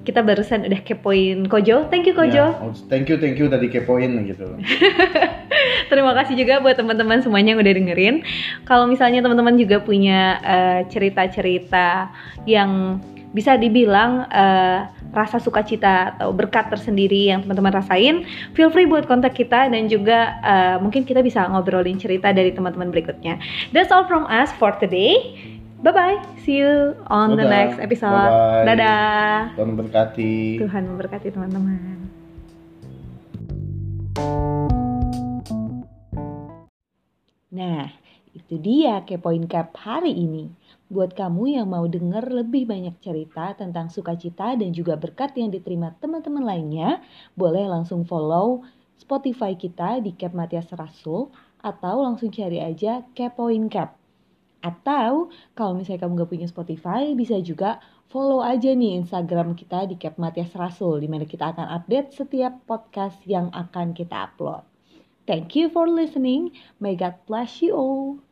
Kita 0.07 0.25
barusan 0.25 0.65
udah 0.65 0.81
kepoin 0.81 1.45
Kojo. 1.45 1.85
Thank 1.91 2.09
you 2.09 2.15
Kojo. 2.17 2.55
Ya, 2.55 2.57
oh, 2.57 2.73
thank 2.89 3.11
you, 3.11 3.19
thank 3.19 3.37
you 3.37 3.45
udah 3.45 3.61
dikepoin 3.61 4.09
gitu. 4.25 4.57
Terima 5.91 6.17
kasih 6.17 6.39
juga 6.39 6.63
buat 6.63 6.79
teman-teman 6.79 7.21
semuanya 7.21 7.53
yang 7.53 7.61
udah 7.61 7.73
dengerin. 7.75 8.15
Kalau 8.65 8.89
misalnya 8.89 9.21
teman-teman 9.21 9.59
juga 9.59 9.83
punya 9.83 10.39
eh, 10.41 10.79
cerita-cerita 10.89 12.09
yang 12.49 13.03
bisa 13.29 13.61
dibilang 13.61 14.25
uh, 14.33 14.89
rasa 15.13 15.37
sukacita 15.37 16.17
atau 16.17 16.33
berkat 16.33 16.69
tersendiri 16.73 17.29
yang 17.29 17.45
teman-teman 17.45 17.77
rasain, 17.77 18.25
feel 18.57 18.73
free 18.73 18.89
buat 18.89 19.05
kontak 19.05 19.37
kita 19.37 19.69
dan 19.69 19.85
juga 19.85 20.37
uh, 20.41 20.75
mungkin 20.81 21.05
kita 21.05 21.21
bisa 21.21 21.45
ngobrolin 21.45 22.01
cerita 22.01 22.33
dari 22.33 22.49
teman-teman 22.53 22.89
berikutnya. 22.89 23.37
That's 23.73 23.93
all 23.93 24.05
from 24.09 24.25
us 24.29 24.49
for 24.57 24.73
today. 24.81 25.37
Bye 25.79 25.95
bye. 25.95 26.19
See 26.43 26.59
you 26.59 26.91
on 27.07 27.33
Dadah. 27.33 27.39
the 27.39 27.45
next 27.47 27.77
episode. 27.79 28.11
Bye 28.11 28.27
-bye. 28.27 28.65
Dadah. 28.67 29.55
Tuhan 29.55 29.67
memberkati. 29.71 30.35
Tuhan 30.59 30.83
memberkati 30.91 31.27
teman-teman. 31.31 31.79
Nah, 37.55 37.87
itu 38.35 38.59
dia 38.59 39.07
kepoin 39.07 39.47
cap 39.47 39.71
hari 39.79 40.11
ini. 40.19 40.51
Buat 40.91 41.15
kamu 41.15 41.47
yang 41.47 41.71
mau 41.71 41.87
denger 41.87 42.27
lebih 42.27 42.67
banyak 42.67 42.99
cerita 42.99 43.55
tentang 43.55 43.87
sukacita 43.87 44.59
dan 44.59 44.75
juga 44.75 44.99
berkat 44.99 45.31
yang 45.39 45.47
diterima 45.47 45.95
teman-teman 46.03 46.43
lainnya, 46.43 46.99
boleh 47.39 47.63
langsung 47.71 48.03
follow 48.03 48.67
Spotify 48.99 49.55
kita 49.55 50.03
di 50.03 50.11
Cap 50.11 50.35
Matias 50.35 50.67
Rasul 50.75 51.31
atau 51.63 52.03
langsung 52.03 52.35
cari 52.35 52.59
aja 52.59 53.07
Kepoin 53.15 53.71
Cap. 53.71 53.98
Atau 54.59 55.31
kalau 55.55 55.73
misalnya 55.75 56.03
kamu 56.03 56.23
gak 56.23 56.31
punya 56.31 56.47
Spotify, 56.47 57.15
bisa 57.15 57.39
juga 57.39 57.79
follow 58.11 58.43
aja 58.43 58.73
nih 58.73 58.99
Instagram 58.99 59.55
kita 59.55 59.87
di 59.87 59.95
Cap 59.95 60.19
Matias 60.19 60.51
Rasul, 60.55 60.99
di 60.99 61.07
mana 61.07 61.23
kita 61.23 61.55
akan 61.55 61.67
update 61.79 62.11
setiap 62.11 62.59
podcast 62.67 63.17
yang 63.23 63.47
akan 63.55 63.95
kita 63.95 64.27
upload. 64.27 64.65
Thank 65.29 65.53
you 65.55 65.69
for 65.69 65.85
listening. 65.85 66.57
May 66.81 66.97
God 66.97 67.15
bless 67.29 67.61
you 67.61 67.77
all. 67.77 68.28